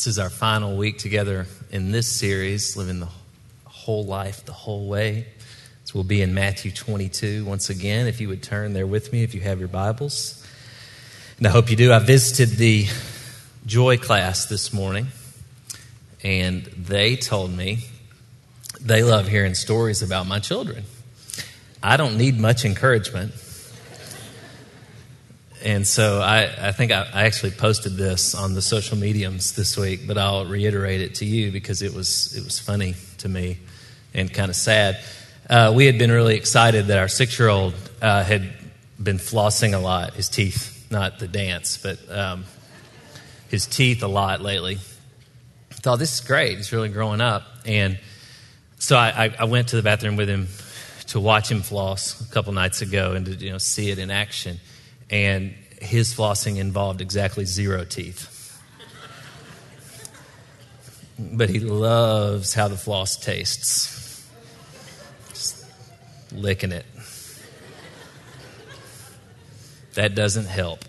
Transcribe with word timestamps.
This 0.00 0.06
is 0.06 0.18
our 0.18 0.30
final 0.30 0.78
week 0.78 0.96
together 0.96 1.46
in 1.70 1.92
this 1.92 2.10
series, 2.10 2.74
Living 2.74 3.00
the 3.00 3.08
Whole 3.66 4.06
Life 4.06 4.46
the 4.46 4.52
Whole 4.52 4.88
Way. 4.88 5.26
So 5.84 5.92
we'll 5.96 6.04
be 6.04 6.22
in 6.22 6.32
Matthew 6.32 6.70
22 6.70 7.44
once 7.44 7.68
again. 7.68 8.06
If 8.06 8.18
you 8.18 8.28
would 8.28 8.42
turn 8.42 8.72
there 8.72 8.86
with 8.86 9.12
me, 9.12 9.24
if 9.24 9.34
you 9.34 9.42
have 9.42 9.58
your 9.58 9.68
Bibles. 9.68 10.42
And 11.36 11.46
I 11.46 11.50
hope 11.50 11.68
you 11.68 11.76
do. 11.76 11.92
I 11.92 11.98
visited 11.98 12.56
the 12.56 12.86
Joy 13.66 13.98
class 13.98 14.46
this 14.46 14.72
morning, 14.72 15.08
and 16.22 16.64
they 16.64 17.16
told 17.16 17.54
me 17.54 17.80
they 18.80 19.02
love 19.02 19.28
hearing 19.28 19.52
stories 19.52 20.00
about 20.00 20.26
my 20.26 20.38
children. 20.38 20.84
I 21.82 21.98
don't 21.98 22.16
need 22.16 22.40
much 22.40 22.64
encouragement. 22.64 23.32
And 25.62 25.86
so 25.86 26.20
I, 26.20 26.68
I 26.68 26.72
think 26.72 26.90
I, 26.90 27.06
I, 27.12 27.24
actually 27.24 27.50
posted 27.50 27.96
this 27.96 28.34
on 28.34 28.54
the 28.54 28.62
social 28.62 28.96
mediums 28.96 29.54
this 29.54 29.76
week, 29.76 30.06
but 30.06 30.16
I'll 30.16 30.46
reiterate 30.46 31.02
it 31.02 31.16
to 31.16 31.26
you 31.26 31.52
because 31.52 31.82
it 31.82 31.92
was, 31.92 32.34
it 32.34 32.44
was 32.44 32.58
funny 32.58 32.94
to 33.18 33.28
me 33.28 33.58
and 34.14 34.32
kind 34.32 34.48
of 34.48 34.56
sad. 34.56 35.00
Uh, 35.50 35.72
we 35.74 35.84
had 35.84 35.98
been 35.98 36.10
really 36.10 36.36
excited 36.36 36.86
that 36.86 36.98
our 36.98 37.08
six 37.08 37.38
year 37.38 37.48
old 37.48 37.74
uh, 38.00 38.24
had 38.24 38.50
been 39.02 39.18
flossing 39.18 39.74
a 39.74 39.78
lot, 39.78 40.14
his 40.14 40.30
teeth, 40.30 40.86
not 40.90 41.18
the 41.18 41.28
dance, 41.28 41.76
but 41.76 41.98
um, 42.10 42.44
his 43.50 43.66
teeth 43.66 44.02
a 44.02 44.08
lot 44.08 44.40
lately. 44.40 44.78
I 45.70 45.74
thought, 45.74 45.98
this 45.98 46.14
is 46.14 46.20
great. 46.20 46.56
He's 46.56 46.72
really 46.72 46.88
growing 46.88 47.20
up. 47.20 47.42
And 47.66 47.98
so 48.78 48.96
I, 48.96 49.34
I 49.38 49.44
went 49.44 49.68
to 49.68 49.76
the 49.76 49.82
bathroom 49.82 50.16
with 50.16 50.28
him 50.28 50.48
to 51.08 51.20
watch 51.20 51.50
him 51.50 51.60
floss 51.60 52.18
a 52.26 52.32
couple 52.32 52.52
nights 52.54 52.80
ago 52.80 53.12
and 53.12 53.26
to 53.26 53.32
you 53.34 53.50
know, 53.50 53.58
see 53.58 53.90
it 53.90 53.98
in 53.98 54.10
action 54.10 54.58
and 55.10 55.54
his 55.80 56.14
flossing 56.14 56.58
involved 56.58 57.00
exactly 57.00 57.44
zero 57.44 57.84
teeth. 57.84 58.36
but 61.18 61.50
he 61.50 61.60
loves 61.60 62.54
how 62.54 62.68
the 62.68 62.76
floss 62.76 63.16
tastes. 63.16 64.26
Just 65.28 65.66
licking 66.32 66.72
it. 66.72 66.86
That 69.94 70.14
doesn't 70.14 70.46
help 70.46 70.84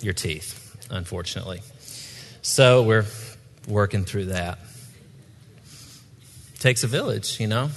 your 0.00 0.12
teeth, 0.12 0.76
unfortunately. 0.90 1.62
So 2.42 2.82
we're 2.82 3.06
working 3.66 4.04
through 4.04 4.26
that. 4.26 4.58
takes 6.58 6.82
a 6.82 6.86
village, 6.88 7.38
you 7.40 7.46
know. 7.46 7.70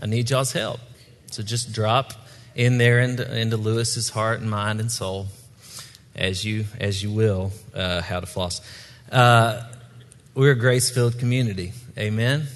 I 0.00 0.06
need 0.06 0.30
y'all's 0.30 0.52
help. 0.52 0.80
So 1.30 1.42
just 1.42 1.72
drop 1.72 2.12
in 2.58 2.76
there 2.76 2.98
into, 2.98 3.38
into 3.38 3.56
Lewis's 3.56 4.10
heart 4.10 4.40
and 4.40 4.50
mind 4.50 4.80
and 4.80 4.90
soul, 4.90 5.28
as 6.16 6.44
you 6.44 6.64
as 6.80 7.00
you 7.02 7.10
will, 7.10 7.52
uh, 7.72 8.02
how 8.02 8.18
to 8.18 8.26
floss. 8.26 8.60
Uh, 9.10 9.62
we're 10.34 10.52
a 10.52 10.58
grace 10.58 10.90
filled 10.90 11.18
community. 11.18 11.72
Amen. 11.96 12.48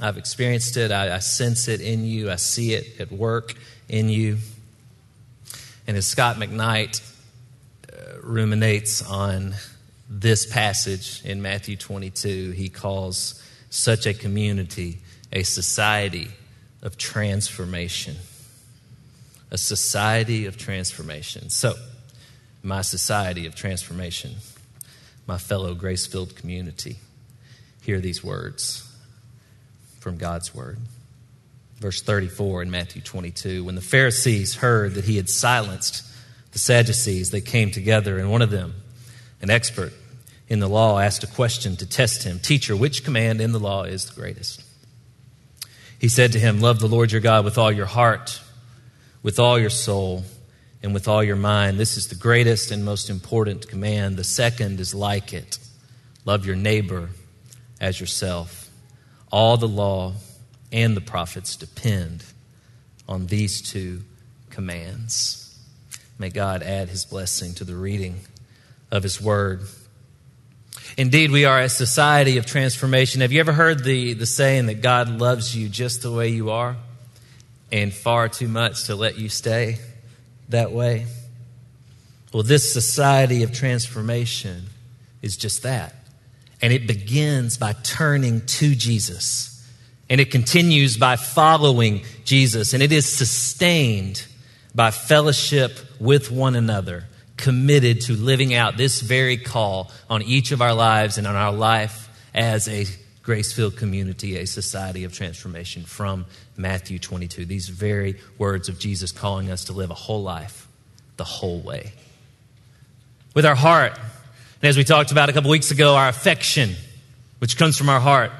I've 0.00 0.18
experienced 0.18 0.76
it. 0.76 0.92
I, 0.92 1.16
I, 1.16 1.18
sense 1.18 1.68
it 1.68 1.80
in 1.80 2.04
you. 2.04 2.30
I 2.30 2.36
see 2.36 2.74
it 2.74 3.00
at 3.00 3.10
work 3.10 3.54
in 3.88 4.10
you. 4.10 4.36
And 5.86 5.96
as 5.96 6.06
Scot 6.06 6.36
McKnight 6.36 7.00
uh, 7.90 8.20
ruminates 8.22 9.02
on 9.02 9.54
this 10.08 10.46
passage 10.46 11.24
in 11.24 11.42
Matthew 11.42 11.76
22, 11.76 12.52
he 12.52 12.68
calls 12.68 13.42
such 13.70 14.06
a 14.06 14.12
community 14.12 14.98
a 15.32 15.42
society 15.42 16.28
of 16.82 16.96
transformation 16.96 18.16
a 19.50 19.58
society 19.58 20.46
of 20.46 20.56
transformation. 20.56 21.50
So, 21.50 21.74
my 22.62 22.82
society 22.82 23.46
of 23.46 23.54
transformation, 23.54 24.36
my 25.26 25.38
fellow 25.38 25.74
grace 25.74 26.06
filled 26.06 26.36
community, 26.36 26.96
hear 27.82 28.00
these 28.00 28.22
words 28.22 28.84
from 30.00 30.16
God's 30.16 30.54
word. 30.54 30.78
Verse 31.78 32.02
34 32.02 32.62
in 32.62 32.70
Matthew 32.70 33.00
22 33.00 33.64
When 33.64 33.74
the 33.74 33.80
Pharisees 33.80 34.56
heard 34.56 34.94
that 34.94 35.04
he 35.04 35.16
had 35.16 35.28
silenced 35.28 36.04
the 36.52 36.58
Sadducees, 36.58 37.30
they 37.30 37.40
came 37.40 37.70
together, 37.70 38.18
and 38.18 38.30
one 38.30 38.42
of 38.42 38.50
them, 38.50 38.74
an 39.40 39.50
expert 39.50 39.92
in 40.48 40.60
the 40.60 40.68
law, 40.68 40.98
asked 40.98 41.22
a 41.22 41.28
question 41.28 41.76
to 41.76 41.86
test 41.86 42.24
him 42.24 42.40
Teacher, 42.40 42.76
which 42.76 43.04
command 43.04 43.40
in 43.40 43.52
the 43.52 43.60
law 43.60 43.84
is 43.84 44.06
the 44.06 44.20
greatest? 44.20 44.64
He 45.98 46.08
said 46.08 46.32
to 46.32 46.38
him, 46.38 46.60
Love 46.60 46.80
the 46.80 46.88
Lord 46.88 47.12
your 47.12 47.20
God 47.20 47.44
with 47.44 47.58
all 47.58 47.72
your 47.72 47.86
heart 47.86 48.40
with 49.28 49.38
all 49.38 49.58
your 49.58 49.68
soul 49.68 50.24
and 50.82 50.94
with 50.94 51.06
all 51.06 51.22
your 51.22 51.36
mind. 51.36 51.76
This 51.76 51.98
is 51.98 52.08
the 52.08 52.14
greatest 52.14 52.70
and 52.70 52.82
most 52.82 53.10
important 53.10 53.68
command. 53.68 54.16
The 54.16 54.24
second 54.24 54.80
is 54.80 54.94
like 54.94 55.34
it 55.34 55.58
love 56.24 56.46
your 56.46 56.56
neighbor 56.56 57.10
as 57.78 58.00
yourself. 58.00 58.70
All 59.30 59.58
the 59.58 59.68
law 59.68 60.14
and 60.72 60.96
the 60.96 61.02
prophets 61.02 61.56
depend 61.56 62.24
on 63.06 63.26
these 63.26 63.60
two 63.60 64.00
commands. 64.48 65.60
May 66.18 66.30
God 66.30 66.62
add 66.62 66.88
his 66.88 67.04
blessing 67.04 67.52
to 67.56 67.64
the 67.64 67.76
reading 67.76 68.20
of 68.90 69.02
his 69.02 69.20
word. 69.20 69.60
Indeed, 70.96 71.32
we 71.32 71.44
are 71.44 71.60
a 71.60 71.68
society 71.68 72.38
of 72.38 72.46
transformation. 72.46 73.20
Have 73.20 73.32
you 73.32 73.40
ever 73.40 73.52
heard 73.52 73.84
the, 73.84 74.14
the 74.14 74.24
saying 74.24 74.64
that 74.68 74.80
God 74.80 75.10
loves 75.10 75.54
you 75.54 75.68
just 75.68 76.00
the 76.00 76.10
way 76.10 76.28
you 76.28 76.48
are? 76.48 76.78
And 77.70 77.92
far 77.92 78.28
too 78.28 78.48
much 78.48 78.84
to 78.84 78.94
let 78.94 79.18
you 79.18 79.28
stay 79.28 79.78
that 80.48 80.72
way. 80.72 81.06
Well, 82.32 82.42
this 82.42 82.72
society 82.72 83.42
of 83.42 83.52
transformation 83.52 84.66
is 85.22 85.36
just 85.36 85.62
that. 85.62 85.94
And 86.60 86.72
it 86.72 86.86
begins 86.86 87.56
by 87.56 87.72
turning 87.72 88.44
to 88.46 88.74
Jesus. 88.74 89.54
And 90.10 90.20
it 90.20 90.30
continues 90.30 90.96
by 90.96 91.16
following 91.16 92.02
Jesus. 92.24 92.72
And 92.72 92.82
it 92.82 92.92
is 92.92 93.06
sustained 93.06 94.26
by 94.74 94.90
fellowship 94.90 95.78
with 96.00 96.30
one 96.30 96.54
another, 96.56 97.04
committed 97.36 98.02
to 98.02 98.14
living 98.14 98.54
out 98.54 98.76
this 98.76 99.00
very 99.00 99.36
call 99.36 99.90
on 100.10 100.22
each 100.22 100.52
of 100.52 100.60
our 100.60 100.74
lives 100.74 101.18
and 101.18 101.26
on 101.26 101.36
our 101.36 101.52
life 101.52 102.08
as 102.34 102.68
a 102.68 102.86
grace 103.28 103.52
filled 103.52 103.76
community, 103.76 104.38
a 104.38 104.46
society 104.46 105.04
of 105.04 105.12
transformation 105.12 105.82
from 105.82 106.24
Matthew 106.56 106.98
22. 106.98 107.44
These 107.44 107.68
very 107.68 108.16
words 108.38 108.70
of 108.70 108.78
Jesus 108.78 109.12
calling 109.12 109.50
us 109.50 109.66
to 109.66 109.74
live 109.74 109.90
a 109.90 109.94
whole 109.94 110.22
life 110.22 110.66
the 111.18 111.24
whole 111.24 111.60
way. 111.60 111.92
With 113.34 113.44
our 113.44 113.54
heart, 113.54 113.92
and 113.98 114.64
as 114.64 114.78
we 114.78 114.82
talked 114.82 115.12
about 115.12 115.28
a 115.28 115.34
couple 115.34 115.50
weeks 115.50 115.70
ago, 115.70 115.94
our 115.94 116.08
affection, 116.08 116.70
which 117.38 117.58
comes 117.58 117.76
from 117.76 117.90
our 117.90 118.00
heart, 118.00 118.30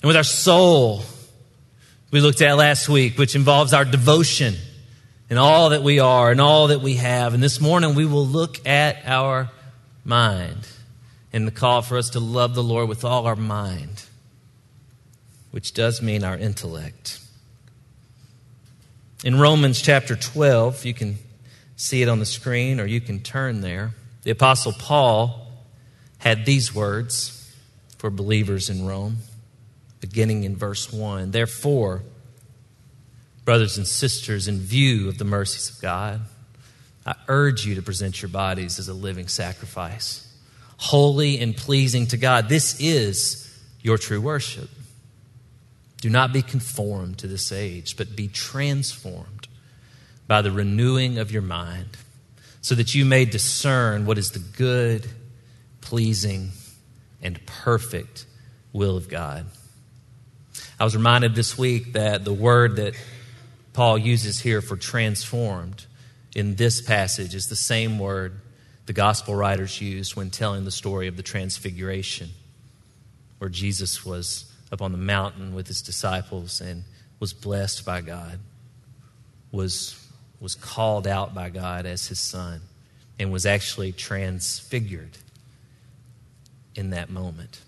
and 0.00 0.06
with 0.06 0.16
our 0.16 0.24
soul, 0.24 1.02
we 2.10 2.22
looked 2.22 2.40
at 2.40 2.56
last 2.56 2.88
week, 2.88 3.18
which 3.18 3.36
involves 3.36 3.74
our 3.74 3.84
devotion 3.84 4.54
and 5.28 5.38
all 5.38 5.68
that 5.68 5.82
we 5.82 5.98
are 6.00 6.30
and 6.30 6.40
all 6.40 6.68
that 6.68 6.80
we 6.80 6.94
have. 6.94 7.34
And 7.34 7.42
this 7.42 7.60
morning 7.60 7.94
we 7.94 8.06
will 8.06 8.26
look 8.26 8.66
at 8.66 8.96
our 9.04 9.50
mind 10.06 10.66
and 11.38 11.46
the 11.46 11.52
call 11.52 11.82
for 11.82 11.96
us 11.96 12.10
to 12.10 12.18
love 12.18 12.56
the 12.56 12.64
Lord 12.64 12.88
with 12.88 13.04
all 13.04 13.28
our 13.28 13.36
mind, 13.36 14.02
which 15.52 15.72
does 15.72 16.02
mean 16.02 16.24
our 16.24 16.36
intellect. 16.36 17.20
In 19.22 19.38
Romans 19.38 19.80
chapter 19.80 20.16
12, 20.16 20.84
you 20.84 20.94
can 20.94 21.16
see 21.76 22.02
it 22.02 22.08
on 22.08 22.18
the 22.18 22.26
screen 22.26 22.80
or 22.80 22.86
you 22.86 23.00
can 23.00 23.20
turn 23.20 23.60
there. 23.60 23.92
The 24.24 24.32
Apostle 24.32 24.72
Paul 24.72 25.46
had 26.18 26.44
these 26.44 26.74
words 26.74 27.54
for 27.98 28.10
believers 28.10 28.68
in 28.68 28.84
Rome, 28.84 29.18
beginning 30.00 30.42
in 30.42 30.56
verse 30.56 30.92
1. 30.92 31.30
Therefore, 31.30 32.02
brothers 33.44 33.78
and 33.78 33.86
sisters, 33.86 34.48
in 34.48 34.58
view 34.58 35.08
of 35.08 35.18
the 35.18 35.24
mercies 35.24 35.70
of 35.70 35.80
God, 35.80 36.20
I 37.06 37.14
urge 37.28 37.64
you 37.64 37.76
to 37.76 37.82
present 37.82 38.20
your 38.22 38.28
bodies 38.28 38.80
as 38.80 38.88
a 38.88 38.94
living 38.94 39.28
sacrifice 39.28 40.27
holy 40.78 41.38
and 41.38 41.56
pleasing 41.56 42.06
to 42.06 42.16
God. 42.16 42.48
This 42.48 42.80
is 42.80 43.44
your 43.82 43.98
true 43.98 44.20
worship. 44.20 44.70
Do 46.00 46.08
not 46.08 46.32
be 46.32 46.42
conformed 46.42 47.18
to 47.18 47.26
this 47.26 47.52
age, 47.52 47.96
but 47.96 48.16
be 48.16 48.28
transformed 48.28 49.48
by 50.26 50.40
the 50.42 50.52
renewing 50.52 51.18
of 51.18 51.32
your 51.32 51.42
mind, 51.42 51.96
so 52.60 52.74
that 52.74 52.94
you 52.94 53.04
may 53.04 53.24
discern 53.24 54.06
what 54.06 54.18
is 54.18 54.30
the 54.30 54.38
good, 54.38 55.06
pleasing, 55.80 56.50
and 57.20 57.44
perfect 57.46 58.26
will 58.72 58.96
of 58.96 59.08
God. 59.08 59.46
I 60.78 60.84
was 60.84 60.94
reminded 60.94 61.34
this 61.34 61.58
week 61.58 61.94
that 61.94 62.24
the 62.24 62.32
word 62.32 62.76
that 62.76 62.94
Paul 63.72 63.98
uses 63.98 64.38
here 64.40 64.60
for 64.60 64.76
transformed 64.76 65.86
in 66.36 66.54
this 66.54 66.80
passage 66.80 67.34
is 67.34 67.48
the 67.48 67.56
same 67.56 67.98
word 67.98 68.40
the 68.88 68.94
gospel 68.94 69.36
writers 69.36 69.82
used 69.82 70.16
when 70.16 70.30
telling 70.30 70.64
the 70.64 70.70
story 70.70 71.08
of 71.08 71.16
the 71.18 71.22
transfiguration, 71.22 72.30
where 73.36 73.50
Jesus 73.50 74.02
was 74.02 74.50
up 74.72 74.80
on 74.80 74.92
the 74.92 74.98
mountain 74.98 75.54
with 75.54 75.66
his 75.66 75.82
disciples 75.82 76.62
and 76.62 76.84
was 77.20 77.34
blessed 77.34 77.84
by 77.84 78.00
God, 78.00 78.38
was, 79.52 80.02
was 80.40 80.54
called 80.54 81.06
out 81.06 81.34
by 81.34 81.50
God 81.50 81.84
as 81.84 82.08
his 82.08 82.18
son, 82.18 82.62
and 83.18 83.30
was 83.30 83.44
actually 83.44 83.92
transfigured 83.92 85.18
in 86.74 86.88
that 86.90 87.10
moment. 87.10 87.60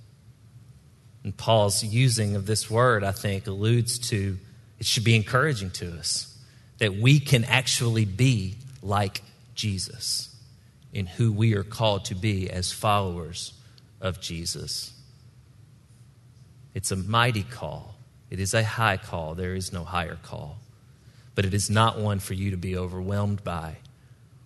And 1.22 1.36
Paul's 1.36 1.84
using 1.84 2.34
of 2.34 2.46
this 2.46 2.70
word, 2.70 3.04
I 3.04 3.12
think, 3.12 3.46
alludes 3.46 3.98
to 4.08 4.38
it 4.78 4.86
should 4.86 5.04
be 5.04 5.16
encouraging 5.16 5.72
to 5.72 5.98
us 5.98 6.34
that 6.78 6.94
we 6.96 7.20
can 7.20 7.44
actually 7.44 8.06
be 8.06 8.56
like 8.82 9.20
Jesus 9.54 10.29
in 10.92 11.06
who 11.06 11.32
we 11.32 11.54
are 11.54 11.62
called 11.62 12.04
to 12.06 12.14
be 12.14 12.50
as 12.50 12.72
followers 12.72 13.52
of 14.00 14.20
Jesus. 14.20 14.92
It's 16.74 16.90
a 16.90 16.96
mighty 16.96 17.42
call. 17.42 17.94
It 18.30 18.40
is 18.40 18.54
a 18.54 18.64
high 18.64 18.96
call. 18.96 19.34
There 19.34 19.54
is 19.54 19.72
no 19.72 19.84
higher 19.84 20.18
call. 20.22 20.58
But 21.34 21.44
it 21.44 21.54
is 21.54 21.70
not 21.70 21.98
one 21.98 22.18
for 22.18 22.34
you 22.34 22.50
to 22.50 22.56
be 22.56 22.76
overwhelmed 22.76 23.42
by 23.44 23.76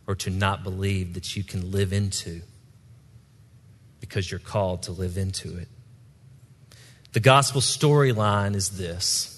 or 0.06 0.14
to 0.17 0.31
not 0.31 0.62
believe 0.62 1.14
that 1.14 1.37
you 1.37 1.43
can 1.43 1.70
live 1.70 1.93
into 1.93 2.43
because 4.00 4.31
you're 4.31 4.40
called 4.40 4.82
to 4.85 4.93
live 4.93 5.17
into 5.17 5.56
it. 5.56 5.69
The 7.12 7.20
gospel 7.20 7.61
storyline 7.61 8.55
is 8.55 8.70
this 8.76 9.31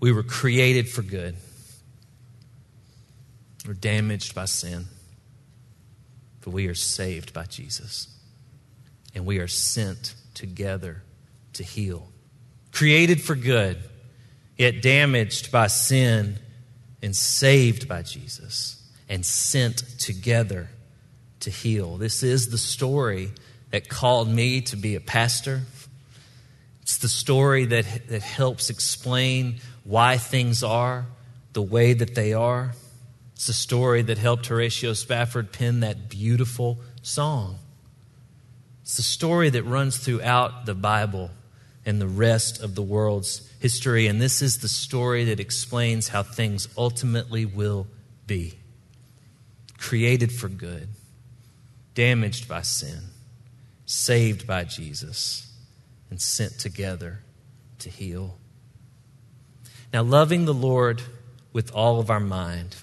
we 0.00 0.12
were 0.12 0.22
created 0.22 0.88
for 0.88 1.02
good, 1.02 1.36
we're 3.66 3.74
damaged 3.74 4.34
by 4.34 4.46
sin, 4.46 4.86
but 6.42 6.50
we 6.50 6.68
are 6.68 6.74
saved 6.74 7.32
by 7.32 7.44
Jesus. 7.44 8.08
And 9.14 9.26
we 9.26 9.38
are 9.38 9.48
sent 9.48 10.14
together 10.34 11.02
to 11.54 11.62
heal. 11.62 12.08
Created 12.70 13.20
for 13.20 13.34
good, 13.34 13.78
yet 14.56 14.82
damaged 14.82 15.50
by 15.52 15.66
sin 15.66 16.38
and 17.02 17.14
saved 17.14 17.88
by 17.88 18.02
Jesus 18.02 18.82
and 19.08 19.24
sent 19.24 19.78
together 19.98 20.68
to 21.40 21.50
heal. 21.50 21.96
This 21.96 22.22
is 22.22 22.50
the 22.50 22.58
story 22.58 23.30
that 23.70 23.88
called 23.88 24.28
me 24.28 24.60
to 24.62 24.76
be 24.76 24.94
a 24.94 25.00
pastor 25.00 25.62
it's 26.82 26.96
the 26.98 27.08
story 27.08 27.64
that, 27.66 27.86
that 28.08 28.22
helps 28.22 28.68
explain 28.68 29.60
why 29.84 30.18
things 30.18 30.62
are 30.62 31.06
the 31.52 31.62
way 31.62 31.92
that 31.92 32.14
they 32.14 32.32
are. 32.34 32.72
It's 33.42 33.48
the 33.48 33.54
story 33.54 34.02
that 34.02 34.18
helped 34.18 34.46
Horatio 34.46 34.92
Spafford 34.92 35.50
pen 35.50 35.80
that 35.80 36.08
beautiful 36.08 36.78
song. 37.02 37.58
It's 38.82 38.96
the 38.96 39.02
story 39.02 39.50
that 39.50 39.64
runs 39.64 39.98
throughout 39.98 40.64
the 40.64 40.76
Bible 40.76 41.28
and 41.84 42.00
the 42.00 42.06
rest 42.06 42.62
of 42.62 42.76
the 42.76 42.82
world's 42.82 43.50
history. 43.58 44.06
And 44.06 44.20
this 44.20 44.42
is 44.42 44.58
the 44.58 44.68
story 44.68 45.24
that 45.24 45.40
explains 45.40 46.06
how 46.06 46.22
things 46.22 46.68
ultimately 46.78 47.44
will 47.44 47.88
be 48.28 48.54
created 49.76 50.30
for 50.30 50.48
good, 50.48 50.86
damaged 51.96 52.46
by 52.46 52.62
sin, 52.62 53.00
saved 53.86 54.46
by 54.46 54.62
Jesus 54.62 55.52
and 56.10 56.20
sent 56.20 56.60
together 56.60 57.24
to 57.80 57.90
heal. 57.90 58.38
Now, 59.92 60.04
loving 60.04 60.44
the 60.44 60.54
Lord 60.54 61.02
with 61.52 61.72
all 61.72 61.98
of 61.98 62.08
our 62.08 62.20
mind, 62.20 62.76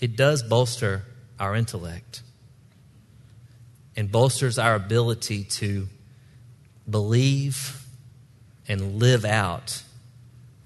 it 0.00 0.16
does 0.16 0.42
bolster 0.42 1.04
our 1.38 1.54
intellect 1.54 2.22
and 3.96 4.10
bolsters 4.10 4.58
our 4.58 4.74
ability 4.74 5.44
to 5.44 5.88
believe 6.88 7.84
and 8.68 8.98
live 8.98 9.24
out 9.24 9.82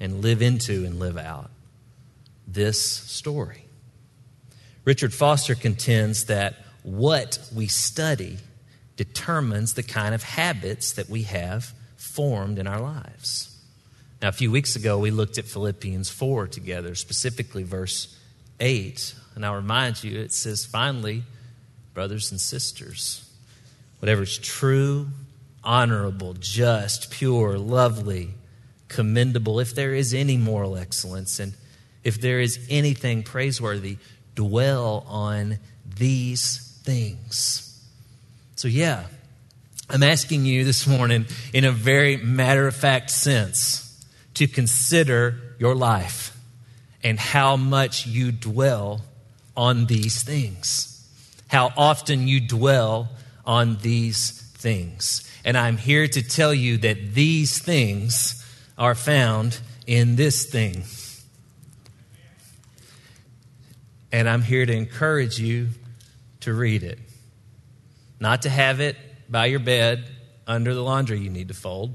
and 0.00 0.20
live 0.22 0.42
into 0.42 0.84
and 0.84 0.98
live 0.98 1.16
out 1.16 1.50
this 2.46 2.80
story. 2.80 3.64
Richard 4.84 5.14
Foster 5.14 5.54
contends 5.54 6.26
that 6.26 6.56
what 6.82 7.38
we 7.54 7.66
study 7.66 8.38
determines 8.96 9.74
the 9.74 9.82
kind 9.82 10.14
of 10.14 10.22
habits 10.22 10.92
that 10.92 11.08
we 11.08 11.22
have 11.22 11.72
formed 11.96 12.58
in 12.58 12.66
our 12.66 12.80
lives. 12.80 13.50
Now, 14.20 14.28
a 14.28 14.32
few 14.32 14.50
weeks 14.50 14.76
ago, 14.76 14.98
we 14.98 15.10
looked 15.10 15.38
at 15.38 15.46
Philippians 15.46 16.10
4 16.10 16.48
together, 16.48 16.94
specifically 16.94 17.62
verse 17.62 18.16
8. 18.60 19.14
And 19.34 19.44
I'll 19.44 19.56
remind 19.56 20.04
you, 20.04 20.18
it 20.18 20.32
says, 20.32 20.64
finally, 20.64 21.24
brothers 21.92 22.30
and 22.30 22.40
sisters, 22.40 23.28
whatever 23.98 24.22
is 24.22 24.38
true, 24.38 25.08
honorable, 25.62 26.34
just, 26.34 27.10
pure, 27.10 27.58
lovely, 27.58 28.30
commendable, 28.88 29.58
if 29.60 29.74
there 29.74 29.94
is 29.94 30.14
any 30.14 30.36
moral 30.36 30.76
excellence, 30.76 31.40
and 31.40 31.54
if 32.04 32.20
there 32.20 32.40
is 32.40 32.64
anything 32.70 33.22
praiseworthy, 33.22 33.96
dwell 34.34 35.04
on 35.08 35.58
these 35.96 36.78
things. 36.84 37.82
So, 38.56 38.68
yeah, 38.68 39.04
I'm 39.90 40.02
asking 40.02 40.44
you 40.44 40.64
this 40.64 40.86
morning 40.86 41.26
in 41.52 41.64
a 41.64 41.72
very 41.72 42.16
matter 42.16 42.66
of 42.66 42.76
fact 42.76 43.10
sense 43.10 44.04
to 44.34 44.46
consider 44.46 45.40
your 45.58 45.74
life 45.74 46.36
and 47.02 47.18
how 47.18 47.56
much 47.56 48.06
you 48.06 48.32
dwell 48.32 49.02
on 49.56 49.86
these 49.86 50.22
things. 50.22 50.90
How 51.48 51.72
often 51.76 52.26
you 52.26 52.40
dwell 52.40 53.10
on 53.46 53.76
these 53.78 54.44
things. 54.64 55.30
And 55.44 55.58
I'm 55.58 55.76
here 55.76 56.08
to 56.08 56.22
tell 56.22 56.54
you 56.54 56.78
that 56.78 57.14
these 57.14 57.58
things 57.58 58.42
are 58.78 58.94
found 58.94 59.60
in 59.86 60.16
this 60.16 60.46
thing. 60.46 60.84
And 64.10 64.28
I'm 64.28 64.42
here 64.42 64.64
to 64.64 64.72
encourage 64.72 65.38
you 65.38 65.68
to 66.40 66.54
read 66.54 66.82
it. 66.82 66.98
Not 68.20 68.42
to 68.42 68.48
have 68.48 68.80
it 68.80 68.96
by 69.28 69.46
your 69.46 69.60
bed 69.60 70.10
under 70.46 70.72
the 70.72 70.82
laundry 70.82 71.18
you 71.18 71.30
need 71.30 71.48
to 71.48 71.54
fold 71.54 71.94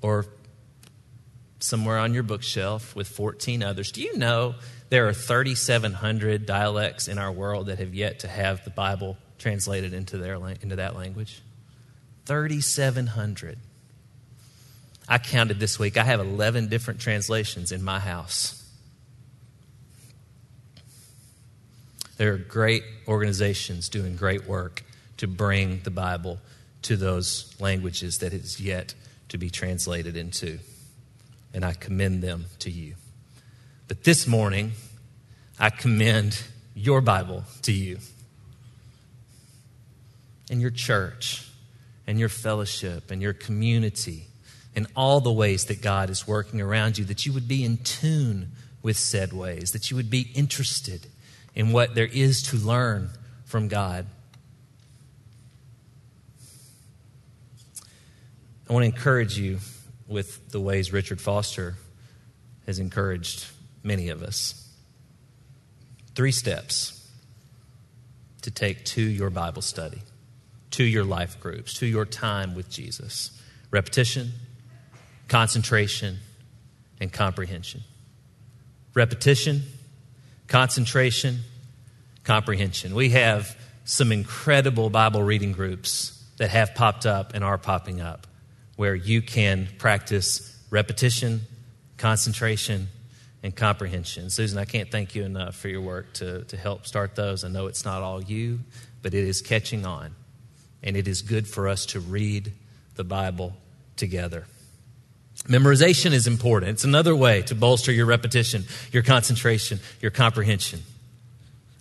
or 0.00 0.24
somewhere 1.60 1.98
on 1.98 2.14
your 2.14 2.22
bookshelf 2.22 2.94
with 2.96 3.08
14 3.08 3.62
others. 3.62 3.92
Do 3.92 4.00
you 4.00 4.16
know 4.16 4.54
there 4.90 5.06
are 5.08 5.12
3,700 5.12 6.46
dialects 6.46 7.08
in 7.08 7.18
our 7.18 7.30
world 7.30 7.66
that 7.66 7.78
have 7.78 7.94
yet 7.94 8.20
to 8.20 8.28
have 8.28 8.64
the 8.64 8.70
Bible 8.70 9.16
translated 9.38 9.92
into, 9.92 10.16
their, 10.18 10.34
into 10.34 10.76
that 10.76 10.96
language? 10.96 11.42
3,700. 12.26 13.58
I 15.08 15.18
counted 15.18 15.60
this 15.60 15.78
week. 15.78 15.96
I 15.96 16.04
have 16.04 16.20
11 16.20 16.68
different 16.68 17.00
translations 17.00 17.72
in 17.72 17.82
my 17.82 17.98
house. 17.98 18.54
There 22.18 22.34
are 22.34 22.38
great 22.38 22.82
organizations 23.06 23.88
doing 23.88 24.16
great 24.16 24.46
work 24.46 24.84
to 25.18 25.26
bring 25.26 25.80
the 25.84 25.90
Bible 25.90 26.38
to 26.82 26.96
those 26.96 27.54
languages 27.60 28.18
that 28.18 28.32
is 28.32 28.60
yet 28.60 28.94
to 29.28 29.38
be 29.38 29.50
translated 29.50 30.16
into. 30.16 30.58
And 31.54 31.64
I 31.64 31.74
commend 31.74 32.22
them 32.22 32.46
to 32.60 32.70
you. 32.70 32.94
But 33.88 34.04
this 34.04 34.26
morning, 34.26 34.72
I 35.58 35.70
commend 35.70 36.42
your 36.74 37.00
Bible 37.00 37.44
to 37.62 37.72
you 37.72 37.98
and 40.50 40.60
your 40.60 40.70
church 40.70 41.48
and 42.06 42.18
your 42.18 42.28
fellowship 42.28 43.10
and 43.10 43.22
your 43.22 43.32
community 43.32 44.26
and 44.76 44.86
all 44.94 45.20
the 45.20 45.32
ways 45.32 45.64
that 45.64 45.80
God 45.80 46.10
is 46.10 46.28
working 46.28 46.60
around 46.60 46.98
you, 46.98 47.06
that 47.06 47.24
you 47.24 47.32
would 47.32 47.48
be 47.48 47.64
in 47.64 47.78
tune 47.78 48.52
with 48.82 48.98
said 48.98 49.32
ways, 49.32 49.72
that 49.72 49.90
you 49.90 49.96
would 49.96 50.10
be 50.10 50.30
interested 50.34 51.06
in 51.54 51.72
what 51.72 51.94
there 51.94 52.06
is 52.06 52.42
to 52.42 52.58
learn 52.58 53.08
from 53.46 53.68
God. 53.68 54.04
I 58.68 58.72
want 58.74 58.82
to 58.82 58.86
encourage 58.94 59.38
you 59.38 59.60
with 60.06 60.50
the 60.50 60.60
ways 60.60 60.92
Richard 60.92 61.22
Foster 61.22 61.74
has 62.66 62.78
encouraged 62.78 63.46
many 63.82 64.08
of 64.08 64.22
us. 64.22 64.68
Three 66.14 66.32
steps 66.32 66.94
to 68.42 68.50
take 68.50 68.84
to 68.86 69.02
your 69.02 69.30
Bible 69.30 69.62
study, 69.62 70.02
to 70.72 70.84
your 70.84 71.04
life 71.04 71.40
groups, 71.40 71.74
to 71.74 71.86
your 71.86 72.04
time 72.04 72.54
with 72.54 72.70
Jesus 72.70 73.30
repetition, 73.70 74.32
concentration, 75.28 76.18
and 77.00 77.12
comprehension. 77.12 77.82
Repetition, 78.94 79.62
concentration, 80.46 81.40
comprehension. 82.24 82.94
We 82.94 83.10
have 83.10 83.56
some 83.84 84.10
incredible 84.10 84.90
Bible 84.90 85.22
reading 85.22 85.52
groups 85.52 86.24
that 86.38 86.50
have 86.50 86.74
popped 86.74 87.04
up 87.04 87.34
and 87.34 87.44
are 87.44 87.58
popping 87.58 88.00
up 88.00 88.26
where 88.76 88.94
you 88.94 89.20
can 89.20 89.68
practice 89.78 90.56
repetition, 90.70 91.40
concentration, 91.96 92.88
and 93.42 93.54
comprehension. 93.54 94.30
Susan, 94.30 94.58
I 94.58 94.64
can't 94.64 94.90
thank 94.90 95.14
you 95.14 95.24
enough 95.24 95.54
for 95.56 95.68
your 95.68 95.80
work 95.80 96.12
to, 96.14 96.44
to 96.44 96.56
help 96.56 96.86
start 96.86 97.14
those. 97.14 97.44
I 97.44 97.48
know 97.48 97.66
it's 97.66 97.84
not 97.84 98.02
all 98.02 98.22
you, 98.22 98.60
but 99.02 99.14
it 99.14 99.24
is 99.24 99.40
catching 99.42 99.86
on. 99.86 100.14
And 100.82 100.96
it 100.96 101.08
is 101.08 101.22
good 101.22 101.46
for 101.46 101.68
us 101.68 101.86
to 101.86 102.00
read 102.00 102.52
the 102.96 103.04
Bible 103.04 103.54
together. 103.96 104.46
Memorization 105.44 106.12
is 106.12 106.26
important. 106.26 106.72
It's 106.72 106.84
another 106.84 107.14
way 107.14 107.42
to 107.42 107.54
bolster 107.54 107.92
your 107.92 108.06
repetition, 108.06 108.64
your 108.92 109.02
concentration, 109.02 109.78
your 110.00 110.10
comprehension. 110.10 110.82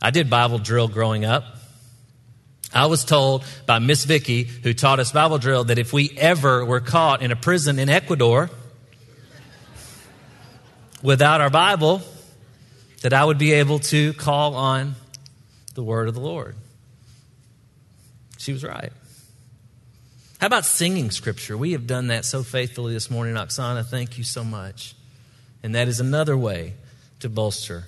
I 0.02 0.12
did 0.12 0.30
Bible 0.30 0.60
drill 0.60 0.88
growing 0.88 1.26
up. 1.26 1.44
I 2.74 2.86
was 2.86 3.04
told 3.04 3.46
by 3.66 3.80
Miss 3.80 4.06
Vicky, 4.06 4.44
who 4.44 4.74
taught 4.74 5.00
us 5.00 5.12
Bible 5.12 5.40
drill, 5.40 5.64
that 5.66 5.80
if 5.80 5.92
we 5.92 6.12
ever 6.18 6.64
were 6.66 6.82
caught 6.82 7.22
in 7.22 7.32
a 7.32 7.36
prison 7.36 7.80
in 7.80 7.90
Ecuador 7.90 8.50
without 11.08 11.40
our 11.40 11.50
Bible, 11.50 12.02
that 13.02 13.14
I 13.14 13.24
would 13.24 13.38
be 13.38 13.54
able 13.54 13.80
to 13.80 14.12
call 14.12 14.56
on 14.56 14.96
the 15.74 15.82
word 15.82 16.10
of 16.10 16.16
the 16.16 16.20
Lord. 16.20 16.54
She 18.38 18.52
was 18.52 18.62
right. 18.62 18.92
How 20.42 20.48
about 20.48 20.66
singing 20.66 21.10
scripture? 21.12 21.58
We 21.58 21.72
have 21.72 21.88
done 21.88 22.08
that 22.08 22.26
so 22.26 22.44
faithfully 22.44 22.94
this 22.94 23.10
morning, 23.10 23.36
Oksana. 23.36 23.86
Thank 23.86 24.18
you 24.18 24.26
so 24.26 24.44
much. 24.44 24.96
And 25.64 25.76
that 25.76 25.88
is 25.88 26.02
another 26.02 26.36
way 26.36 26.74
to 27.22 27.30
bolster 27.30 27.86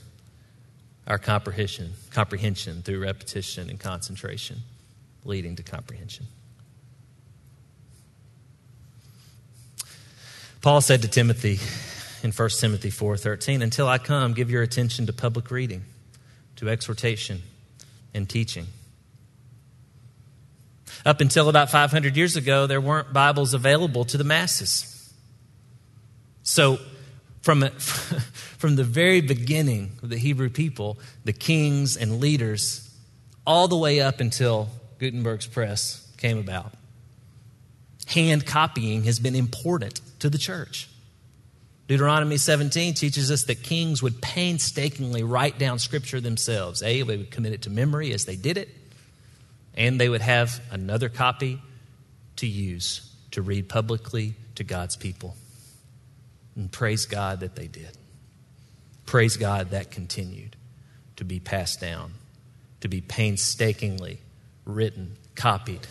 our 1.05 1.17
comprehension, 1.17 1.91
comprehension 2.11 2.83
through 2.83 3.01
repetition 3.01 3.69
and 3.69 3.77
concentration, 3.77 4.59
leading 5.25 5.57
to 5.57 5.63
comprehension. 5.63 6.25
Paul 10.61 10.79
said 10.79 11.01
to 11.01 11.09
Timothy 11.09 11.59
in 12.23 12.31
1 12.31 12.59
Timothy 12.59 12.89
4:13, 12.89 13.61
"Until 13.61 13.87
I 13.87 13.97
come, 13.97 14.33
give 14.33 14.49
your 14.49 14.61
attention 14.61 15.05
to 15.05 15.13
public 15.13 15.51
reading, 15.51 15.85
to 16.57 16.69
exhortation 16.69 17.43
and 18.13 18.27
teaching." 18.29 18.67
Up 21.05 21.21
until 21.21 21.47
about 21.47 21.71
500 21.71 22.17
years 22.17 22.35
ago, 22.35 22.67
there 22.67 22.81
weren't 22.81 23.13
Bibles 23.13 23.53
available 23.53 24.03
to 24.05 24.17
the 24.17 24.23
masses. 24.23 25.13
So, 26.43 26.79
from, 27.41 27.69
from 28.57 28.75
the 28.75 28.83
very 28.83 29.21
beginning 29.21 29.91
of 30.03 30.09
the 30.09 30.17
Hebrew 30.17 30.49
people, 30.49 30.99
the 31.23 31.33
kings 31.33 31.95
and 31.95 32.19
leaders, 32.19 32.89
all 33.47 33.67
the 33.67 33.77
way 33.77 34.01
up 34.01 34.19
until 34.19 34.69
Gutenberg's 34.97 35.47
press 35.47 36.05
came 36.17 36.37
about, 36.37 36.73
hand 38.07 38.45
copying 38.45 39.03
has 39.03 39.19
been 39.19 39.35
important 39.35 40.01
to 40.19 40.29
the 40.29 40.37
church. 40.37 40.88
Deuteronomy 41.89 42.37
17 42.37 42.93
teaches 42.93 43.31
us 43.31 43.45
that 43.45 43.63
kings 43.63 44.03
would 44.03 44.21
painstakingly 44.21 45.23
write 45.23 45.57
down 45.57 45.79
scripture 45.79 46.21
themselves. 46.21 46.83
A, 46.83 47.01
they 47.01 47.17
would 47.17 47.31
commit 47.31 47.51
it 47.51 47.63
to 47.63 47.71
memory 47.71 48.13
as 48.13 48.25
they 48.25 48.35
did 48.35 48.59
it, 48.59 48.69
and 49.73 49.99
they 49.99 50.07
would 50.07 50.21
have 50.21 50.61
another 50.69 51.09
copy 51.09 51.59
to 52.35 52.45
use 52.45 53.11
to 53.31 53.41
read 53.41 53.67
publicly 53.67 54.35
to 54.53 54.63
God's 54.63 54.95
people. 54.97 55.35
And 56.55 56.71
praise 56.71 57.07
God 57.07 57.39
that 57.39 57.55
they 57.55 57.65
did. 57.65 57.97
Praise 59.07 59.35
God 59.35 59.71
that 59.71 59.89
continued 59.89 60.55
to 61.15 61.23
be 61.23 61.39
passed 61.39 61.81
down, 61.81 62.13
to 62.81 62.87
be 62.87 63.01
painstakingly 63.01 64.19
written, 64.63 65.17
copied, 65.33 65.87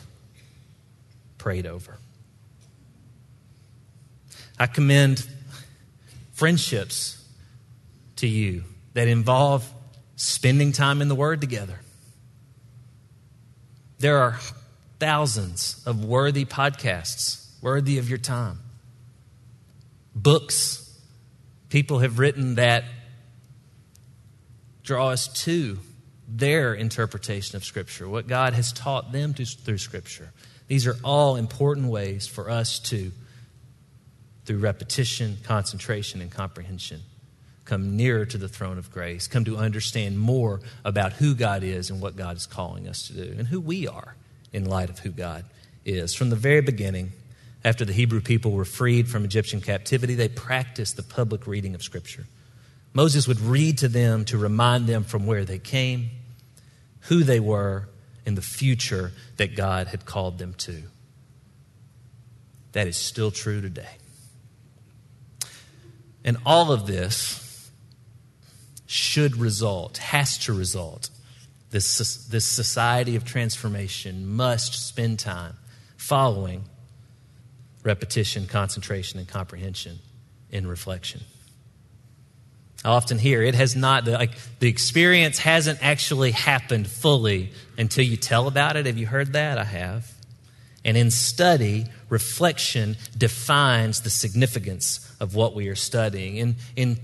prayed 1.39 1.67
over. 1.67 1.99
I 4.61 4.69
commend 4.69 5.27
friendships 6.39 7.23
to 8.17 8.29
you 8.29 8.63
that 8.95 9.09
involve 9.09 9.71
spending 10.15 10.71
time 10.73 11.03
in 11.03 11.09
the 11.09 11.15
Word 11.15 11.41
together. 11.41 11.81
There 13.99 14.19
are 14.19 14.39
thousands 15.01 15.83
of 15.85 16.05
worthy 16.05 16.45
podcasts 16.45 17.45
worthy 17.61 17.99
of 17.99 18.09
your 18.09 18.19
time. 18.19 18.59
Books 20.15 20.85
people 21.69 21.99
have 21.99 22.19
written 22.19 22.55
that 22.55 22.85
draw 24.83 25.09
us 25.09 25.29
to 25.45 25.79
their 26.29 26.73
interpretation 26.75 27.57
of 27.57 27.65
Scripture, 27.65 28.09
what 28.09 28.27
God 28.27 28.53
has 28.55 28.73
taught 28.73 29.13
them 29.13 29.35
to, 29.35 29.45
through 29.45 29.79
Scripture. 29.79 30.31
These 30.67 30.87
are 30.87 30.97
all 31.03 31.37
important 31.37 31.89
ways 31.89 32.27
for 32.27 32.49
us 32.49 32.79
to, 32.81 33.11
through 34.49 34.59
repetition, 34.59 35.37
concentration, 35.45 36.23
and 36.23 36.31
comprehension, 36.31 37.03
come 37.67 37.99
nearer 37.99 38.25
to 38.25 38.39
the 38.39 38.49
throne 38.49 38.79
of 38.79 38.91
grace, 38.91 39.29
come 39.29 39.45
to 39.45 39.59
understand 39.59 40.19
more 40.19 40.59
about 40.87 41.13
who 41.13 41.35
God 41.35 41.63
is 41.63 41.91
and 41.91 42.01
what 42.01 42.17
God 42.17 42.35
is 42.39 42.47
calling 42.47 42.89
us 42.89 43.07
to 43.09 43.13
do, 43.13 43.35
and 43.39 43.47
who 43.47 43.61
we 43.61 43.87
are 43.87 44.17
in 44.51 44.65
light 44.65 44.89
of 44.89 45.01
who 45.01 45.11
God 45.11 45.45
is. 45.85 46.15
From 46.15 46.31
the 46.31 46.37
very 46.37 46.63
beginning, 46.63 47.13
after 47.63 47.85
the 47.85 47.93
Hebrew 47.93 48.23
people 48.23 48.53
were 48.53 48.65
freed 48.65 49.07
from 49.07 49.27
Egyptian 49.27 49.61
captivity, 49.61 50.15
they 50.15 50.31
practiced 50.31 50.97
the 50.97 51.03
public 51.03 51.47
reading 51.47 51.75
of 51.75 51.83
Scripture. 51.83 52.25
Moses 52.95 53.29
would 53.29 53.41
read 53.41 53.77
to 53.79 53.89
them 53.89 54.25
to 54.25 54.39
remind 54.39 54.87
them 54.87 55.05
from 55.05 55.27
where 55.27 55.45
they 55.45 55.59
came, 55.59 56.09
who 57.01 57.23
they 57.23 57.39
were, 57.39 57.87
and 58.25 58.35
the 58.35 58.41
future 58.41 59.13
that 59.37 59.55
God 59.55 59.89
had 59.89 60.07
called 60.07 60.39
them 60.39 60.55
to. 60.55 60.85
That 62.73 62.87
is 62.87 62.97
still 62.97 63.31
true 63.31 63.61
today. 63.61 63.99
And 66.25 66.37
all 66.45 66.73
of 66.73 66.87
this 66.87 67.71
should 68.87 69.37
result, 69.37 69.99
has 69.99 70.39
to 70.39 70.53
result. 70.53 71.11
This, 71.71 72.27
this 72.27 72.47
society 72.47 73.17
of 73.17 73.25
transformation 73.25 74.27
must 74.27 74.89
spend 74.89 75.19
time 75.19 75.55
following 75.97 76.65
repetition, 77.83 78.47
concentration, 78.47 79.19
and 79.19 79.29
comprehension 79.29 79.99
in 80.51 80.67
reflection. 80.67 81.21
I 82.85 82.91
often 82.91 83.19
hear 83.19 83.43
it 83.43 83.55
has 83.55 83.75
not, 83.75 84.07
like, 84.07 84.33
the 84.61 84.69
experience 84.69 85.39
hasn't 85.41 85.83
actually 85.83 86.31
happened 86.31 86.87
fully 86.89 87.53
until 87.77 88.05
you 88.05 88.17
tell 88.17 88.47
about 88.47 88.77
it. 88.77 88.87
Have 88.87 88.97
you 88.97 89.07
heard 89.07 89.33
that? 89.33 89.59
I 89.59 89.65
have. 89.65 90.11
And 90.89 90.97
in 90.97 91.11
study, 91.11 91.85
reflection 92.09 92.97
defines 93.15 94.01
the 94.01 94.09
significance 94.09 95.15
of 95.21 95.35
what 95.35 95.55
we 95.55 95.69
are 95.69 95.75
studying. 95.75 96.37
In, 96.39 96.57
in 96.77 96.99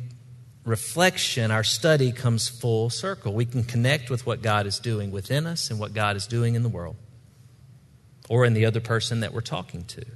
reflection, 0.65 1.51
our 1.51 1.65
study 1.65 2.11
comes 2.11 2.49
full 2.49 2.89
circle. 2.89 3.35
We 3.35 3.45
can 3.45 3.63
connect 3.63 4.09
with 4.09 4.25
what 4.25 4.41
God 4.41 4.67
is 4.67 4.79
doing 4.79 5.11
within 5.11 5.47
us 5.47 5.71
and 5.71 5.79
what 5.79 5.93
God 5.93 6.17
is 6.17 6.27
doing 6.27 6.55
in 6.55 6.63
the 6.63 6.71
world 6.71 6.97
or 8.31 8.47
in 8.47 8.55
the 8.55 8.65
other 8.65 8.81
person 8.81 9.21
that 9.21 9.35
we're 9.35 9.43
talking 9.43 9.85
to, 9.85 10.07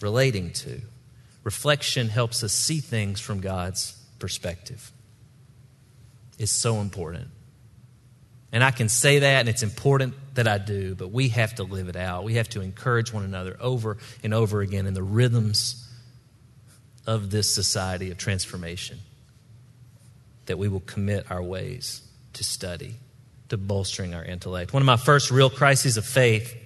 relating 0.00 0.50
to. 0.54 0.80
Reflection 1.44 2.08
helps 2.08 2.42
us 2.42 2.52
see 2.52 2.80
things 2.80 3.20
from 3.20 3.40
God's 3.40 3.96
perspective. 4.18 4.90
It's 6.36 6.50
so 6.50 6.80
important. 6.80 7.28
And 8.52 8.64
I 8.64 8.72
can 8.72 8.88
say 8.88 9.20
that, 9.20 9.40
and 9.40 9.48
it's 9.48 9.62
important 9.62 10.14
that 10.34 10.48
I 10.48 10.58
do, 10.58 10.94
but 10.94 11.12
we 11.12 11.28
have 11.28 11.54
to 11.56 11.62
live 11.62 11.88
it 11.88 11.96
out. 11.96 12.24
We 12.24 12.34
have 12.34 12.48
to 12.50 12.60
encourage 12.60 13.12
one 13.12 13.24
another 13.24 13.56
over 13.60 13.98
and 14.24 14.34
over 14.34 14.60
again 14.60 14.86
in 14.86 14.94
the 14.94 15.02
rhythms 15.02 15.88
of 17.06 17.30
this 17.30 17.52
society 17.52 18.10
of 18.10 18.18
transformation 18.18 18.98
that 20.46 20.58
we 20.58 20.68
will 20.68 20.80
commit 20.80 21.30
our 21.30 21.42
ways 21.42 22.02
to 22.32 22.42
study, 22.42 22.94
to 23.50 23.56
bolstering 23.56 24.14
our 24.14 24.24
intellect. 24.24 24.72
One 24.72 24.82
of 24.82 24.86
my 24.86 24.96
first 24.96 25.30
real 25.30 25.50
crises 25.50 25.96
of 25.96 26.04
faith 26.04 26.56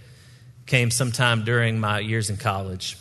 came 0.66 0.90
sometime 0.90 1.44
during 1.44 1.78
my 1.78 1.98
years 1.98 2.30
in 2.30 2.38
college. 2.38 2.96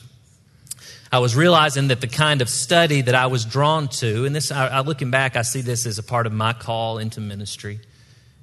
I 1.09 1.19
was 1.19 1.35
realizing 1.35 1.87
that 1.87 2.01
the 2.01 2.07
kind 2.07 2.41
of 2.41 2.49
study 2.49 3.01
that 3.01 3.15
I 3.15 3.27
was 3.27 3.45
drawn 3.45 3.87
to, 3.89 4.25
and 4.25 4.35
this, 4.35 4.51
I, 4.51 4.67
I 4.67 4.79
looking 4.81 5.11
back, 5.11 5.37
I 5.37 5.43
see 5.43 5.61
this 5.61 5.85
as 5.85 5.99
a 5.99 6.03
part 6.03 6.27
of 6.27 6.33
my 6.33 6.51
call 6.51 6.97
into 6.97 7.21
ministry. 7.21 7.79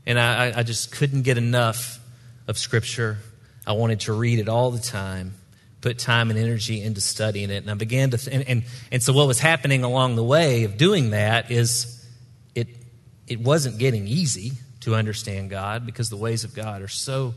And 0.07 0.19
I, 0.19 0.53
I 0.57 0.63
just 0.63 0.93
couldn't 0.93 1.23
get 1.23 1.39
enough 1.39 2.01
of 2.49 2.59
Scripture. 2.59 3.19
I 3.67 3.73
wanted 3.73 4.01
to 4.01 4.13
read 4.13 4.39
it 4.39 4.49
all 4.49 4.71
the 4.71 4.81
time, 4.81 5.35
put 5.81 5.99
time 5.99 6.31
and 6.31 6.39
energy 6.39 6.83
into 6.83 7.01
studying 7.01 7.51
it. 7.51 7.63
And 7.63 7.71
I 7.71 7.75
began 7.75 8.11
to, 8.11 8.19
th- 8.19 8.35
and, 8.35 8.49
and, 8.49 8.65
and 8.91 9.03
so 9.03 9.13
what 9.13 9.27
was 9.27 9.39
happening 9.39 9.85
along 9.85 10.17
the 10.17 10.25
way 10.25 10.65
of 10.65 10.77
doing 10.77 11.11
that 11.11 11.51
is 11.51 12.01
it 13.31 13.39
wasn't 13.39 13.79
getting 13.79 14.09
easy 14.09 14.53
to 14.81 14.97
understand 14.97 15.51
God 15.51 15.87
because 15.87 16.11
the 16.11 16.17
ways 16.17 16.43
of 16.43 16.53
God 16.53 16.83
are 16.83 16.89
so 16.89 17.35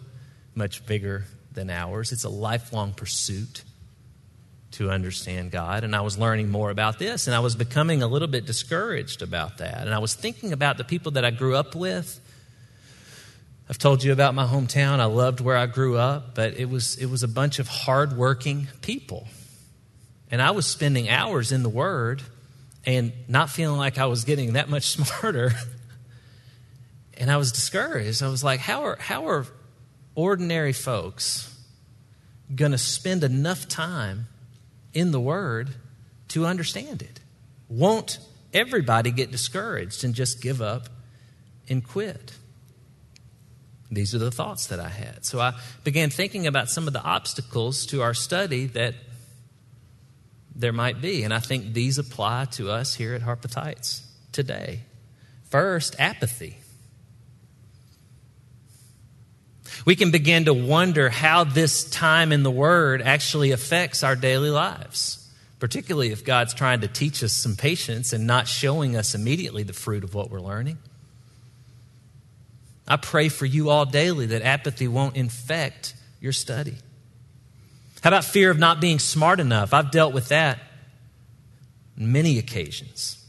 much 0.55 0.85
bigger 0.87 1.25
than 1.51 1.69
ours. 1.69 2.11
It's 2.11 2.23
a 2.23 2.29
lifelong 2.29 2.93
pursuit 2.93 3.63
to 4.71 4.89
understand 4.89 5.51
God. 5.51 5.83
And 5.83 5.95
I 5.95 6.01
was 6.01 6.17
learning 6.17 6.49
more 6.49 6.71
about 6.71 6.97
this, 6.97 7.27
and 7.27 7.35
I 7.35 7.39
was 7.39 7.55
becoming 7.55 8.01
a 8.01 8.07
little 8.07 8.27
bit 8.27 8.47
discouraged 8.47 9.21
about 9.21 9.59
that. 9.59 9.81
And 9.81 9.93
I 9.93 9.99
was 9.99 10.15
thinking 10.15 10.51
about 10.51 10.77
the 10.77 10.83
people 10.83 11.11
that 11.11 11.23
I 11.23 11.29
grew 11.29 11.55
up 11.55 11.75
with. 11.75 12.19
I've 13.69 13.77
told 13.77 14.03
you 14.03 14.11
about 14.11 14.35
my 14.35 14.45
hometown. 14.45 14.99
I 14.99 15.05
loved 15.05 15.39
where 15.39 15.55
I 15.55 15.65
grew 15.65 15.97
up, 15.97 16.35
but 16.35 16.57
it 16.57 16.69
was, 16.69 16.97
it 16.97 17.05
was 17.05 17.23
a 17.23 17.27
bunch 17.27 17.59
of 17.59 17.67
hardworking 17.67 18.67
people. 18.81 19.27
And 20.29 20.41
I 20.41 20.51
was 20.51 20.65
spending 20.65 21.09
hours 21.09 21.51
in 21.51 21.63
the 21.63 21.69
Word 21.69 22.21
and 22.85 23.13
not 23.27 23.49
feeling 23.49 23.77
like 23.77 23.97
I 23.97 24.07
was 24.07 24.25
getting 24.25 24.53
that 24.53 24.69
much 24.69 24.83
smarter 24.97 25.53
and 27.17 27.31
I 27.31 27.37
was 27.37 27.51
discouraged. 27.51 28.23
I 28.23 28.29
was 28.29 28.43
like, 28.43 28.59
how 28.59 28.83
are, 28.83 28.97
how 28.97 29.27
are 29.27 29.45
ordinary 30.15 30.73
folks 30.73 31.49
going 32.53 32.71
to 32.71 32.77
spend 32.77 33.23
enough 33.23 33.67
time 33.67 34.27
in 34.93 35.11
the 35.11 35.19
Word 35.19 35.69
to 36.29 36.45
understand 36.45 37.01
it? 37.01 37.19
Won't 37.69 38.19
everybody 38.53 39.11
get 39.11 39.31
discouraged 39.31 40.03
and 40.03 40.13
just 40.13 40.41
give 40.41 40.61
up 40.61 40.89
and 41.69 41.87
quit? 41.87 42.33
These 43.91 44.15
are 44.15 44.19
the 44.19 44.31
thoughts 44.31 44.67
that 44.67 44.79
I 44.79 44.89
had. 44.89 45.25
So 45.25 45.39
I 45.39 45.53
began 45.83 46.09
thinking 46.09 46.47
about 46.47 46.69
some 46.69 46.87
of 46.87 46.93
the 46.93 47.03
obstacles 47.03 47.85
to 47.87 48.01
our 48.01 48.13
study 48.13 48.65
that 48.67 48.95
there 50.55 50.73
might 50.73 51.01
be. 51.01 51.23
And 51.23 51.33
I 51.33 51.39
think 51.39 51.73
these 51.73 51.97
apply 51.97 52.45
to 52.51 52.71
us 52.71 52.95
here 52.95 53.13
at 53.13 53.21
Harpeth 53.21 53.53
Heights 53.53 54.07
today. 54.31 54.81
First, 55.49 55.95
apathy. 55.99 56.57
We 59.85 59.95
can 59.95 60.11
begin 60.11 60.45
to 60.45 60.53
wonder 60.53 61.09
how 61.09 61.43
this 61.43 61.89
time 61.89 62.31
in 62.31 62.43
the 62.43 62.51
Word 62.51 63.01
actually 63.01 63.51
affects 63.51 64.03
our 64.03 64.15
daily 64.15 64.49
lives, 64.49 65.29
particularly 65.59 66.11
if 66.11 66.23
God's 66.23 66.53
trying 66.53 66.81
to 66.81 66.87
teach 66.87 67.23
us 67.23 67.33
some 67.33 67.55
patience 67.55 68.13
and 68.13 68.25
not 68.25 68.47
showing 68.47 68.95
us 68.95 69.13
immediately 69.13 69.63
the 69.63 69.73
fruit 69.73 70.03
of 70.03 70.13
what 70.13 70.29
we're 70.29 70.41
learning. 70.41 70.77
I 72.87 72.97
pray 72.97 73.29
for 73.29 73.45
you 73.45 73.69
all 73.69 73.85
daily 73.85 74.27
that 74.27 74.41
apathy 74.41 74.87
won't 74.87 75.15
infect 75.15 75.95
your 76.19 76.33
study. 76.33 76.75
How 78.01 78.09
about 78.09 78.25
fear 78.25 78.51
of 78.51 78.59
not 78.59 78.81
being 78.81 78.99
smart 78.99 79.39
enough? 79.39 79.73
I've 79.73 79.91
dealt 79.91 80.13
with 80.13 80.29
that 80.29 80.59
many 81.95 82.37
occasions. 82.37 83.19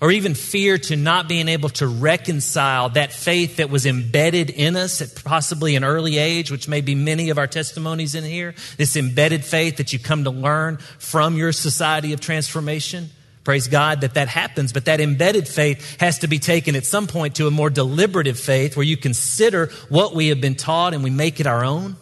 Or 0.00 0.10
even 0.10 0.34
fear 0.34 0.78
to 0.78 0.96
not 0.96 1.28
being 1.28 1.48
able 1.48 1.68
to 1.70 1.86
reconcile 1.86 2.88
that 2.90 3.12
faith 3.12 3.56
that 3.56 3.70
was 3.70 3.84
embedded 3.84 4.50
in 4.50 4.76
us 4.76 5.02
at 5.02 5.22
possibly 5.24 5.76
an 5.76 5.84
early 5.84 6.16
age, 6.16 6.50
which 6.50 6.68
may 6.68 6.80
be 6.80 6.94
many 6.94 7.30
of 7.30 7.38
our 7.38 7.46
testimonies 7.46 8.14
in 8.14 8.24
here. 8.24 8.54
This 8.76 8.96
embedded 8.96 9.44
faith 9.44 9.76
that 9.76 9.92
you 9.92 9.98
come 9.98 10.24
to 10.24 10.30
learn 10.30 10.78
from 10.98 11.36
your 11.36 11.52
society 11.52 12.12
of 12.12 12.20
transformation. 12.20 13.10
Praise 13.44 13.68
God 13.68 14.00
that 14.00 14.14
that 14.14 14.28
happens, 14.28 14.72
but 14.72 14.86
that 14.86 15.00
embedded 15.00 15.46
faith 15.46 16.00
has 16.00 16.20
to 16.20 16.28
be 16.28 16.38
taken 16.38 16.74
at 16.74 16.86
some 16.86 17.06
point 17.06 17.36
to 17.36 17.46
a 17.46 17.50
more 17.50 17.68
deliberative 17.68 18.38
faith 18.40 18.74
where 18.74 18.86
you 18.86 18.96
consider 18.96 19.66
what 19.90 20.14
we 20.14 20.28
have 20.28 20.40
been 20.40 20.54
taught 20.54 20.94
and 20.94 21.04
we 21.04 21.10
make 21.10 21.40
it 21.40 21.46
our 21.46 21.62
own. 21.62 21.96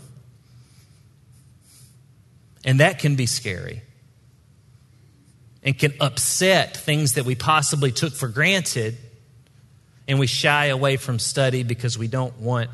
And 2.64 2.78
that 2.78 3.00
can 3.00 3.16
be 3.16 3.26
scary 3.26 3.82
and 5.64 5.76
can 5.76 5.92
upset 6.00 6.76
things 6.76 7.14
that 7.14 7.24
we 7.24 7.34
possibly 7.34 7.90
took 7.90 8.12
for 8.12 8.28
granted. 8.28 8.96
And 10.06 10.20
we 10.20 10.28
shy 10.28 10.66
away 10.66 10.96
from 10.96 11.18
study 11.18 11.64
because 11.64 11.98
we 11.98 12.06
don't 12.06 12.38
want 12.38 12.70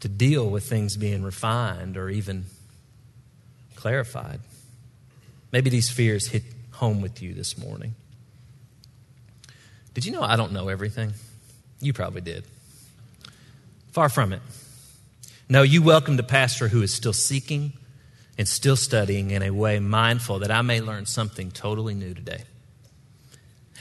to 0.00 0.08
deal 0.08 0.48
with 0.48 0.64
things 0.64 0.96
being 0.96 1.24
refined 1.24 1.96
or 1.96 2.08
even 2.08 2.44
clarified. 3.88 4.40
Maybe 5.50 5.70
these 5.70 5.88
fears 5.88 6.26
hit 6.26 6.42
home 6.72 7.00
with 7.00 7.22
you 7.22 7.32
this 7.32 7.56
morning. 7.56 7.94
Did 9.94 10.04
you 10.04 10.12
know 10.12 10.20
I 10.20 10.36
don't 10.36 10.52
know 10.52 10.68
everything? 10.68 11.14
You 11.80 11.94
probably 11.94 12.20
did. 12.20 12.44
Far 13.92 14.10
from 14.10 14.34
it. 14.34 14.42
No, 15.48 15.62
you 15.62 15.80
welcomed 15.80 16.20
a 16.20 16.22
pastor 16.22 16.68
who 16.68 16.82
is 16.82 16.92
still 16.92 17.14
seeking 17.14 17.72
and 18.36 18.46
still 18.46 18.76
studying 18.76 19.30
in 19.30 19.42
a 19.42 19.52
way 19.52 19.78
mindful 19.78 20.40
that 20.40 20.50
I 20.50 20.60
may 20.60 20.82
learn 20.82 21.06
something 21.06 21.50
totally 21.50 21.94
new 21.94 22.12
today. 22.12 22.42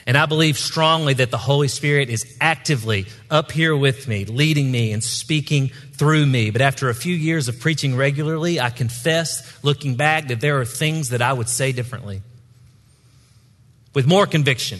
And 0.08 0.18
I 0.18 0.26
believe 0.26 0.58
strongly 0.58 1.16
that 1.16 1.32
the 1.32 1.38
Holy 1.38 1.68
Spirit 1.68 2.10
is 2.10 2.38
actively 2.40 3.08
up 3.30 3.52
here 3.52 3.76
with 3.76 4.08
me, 4.08 4.24
leading 4.24 4.72
me 4.72 4.94
and 4.94 5.04
speaking 5.04 5.68
through 5.96 6.26
me. 6.26 6.50
But 6.50 6.62
after 6.62 6.90
a 6.90 6.96
few 6.96 7.14
years 7.14 7.50
of 7.50 7.60
preaching 7.60 7.94
regularly, 7.94 8.58
I 8.58 8.70
confess, 8.70 9.62
looking 9.66 9.96
back, 9.96 10.30
that 10.30 10.40
there 10.40 10.62
are 10.62 10.66
things 10.66 11.10
that 11.10 11.22
I 11.22 11.34
would 11.34 11.50
say 11.50 11.74
differently. 11.74 12.22
With 13.94 14.08
more 14.08 14.26
conviction, 14.26 14.80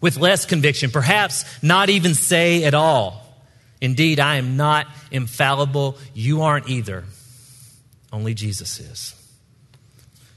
with 0.00 0.16
less 0.16 0.46
conviction, 0.46 0.92
perhaps 0.92 1.44
not 1.60 1.90
even 1.90 2.14
say 2.14 2.62
at 2.62 2.74
all. 2.74 3.26
Indeed, 3.80 4.20
I 4.20 4.36
am 4.36 4.56
not 4.56 4.86
infallible. 5.10 5.98
You 6.14 6.42
aren't 6.42 6.68
either. 6.68 7.02
Only 8.12 8.34
Jesus 8.34 8.78
is. 8.78 9.21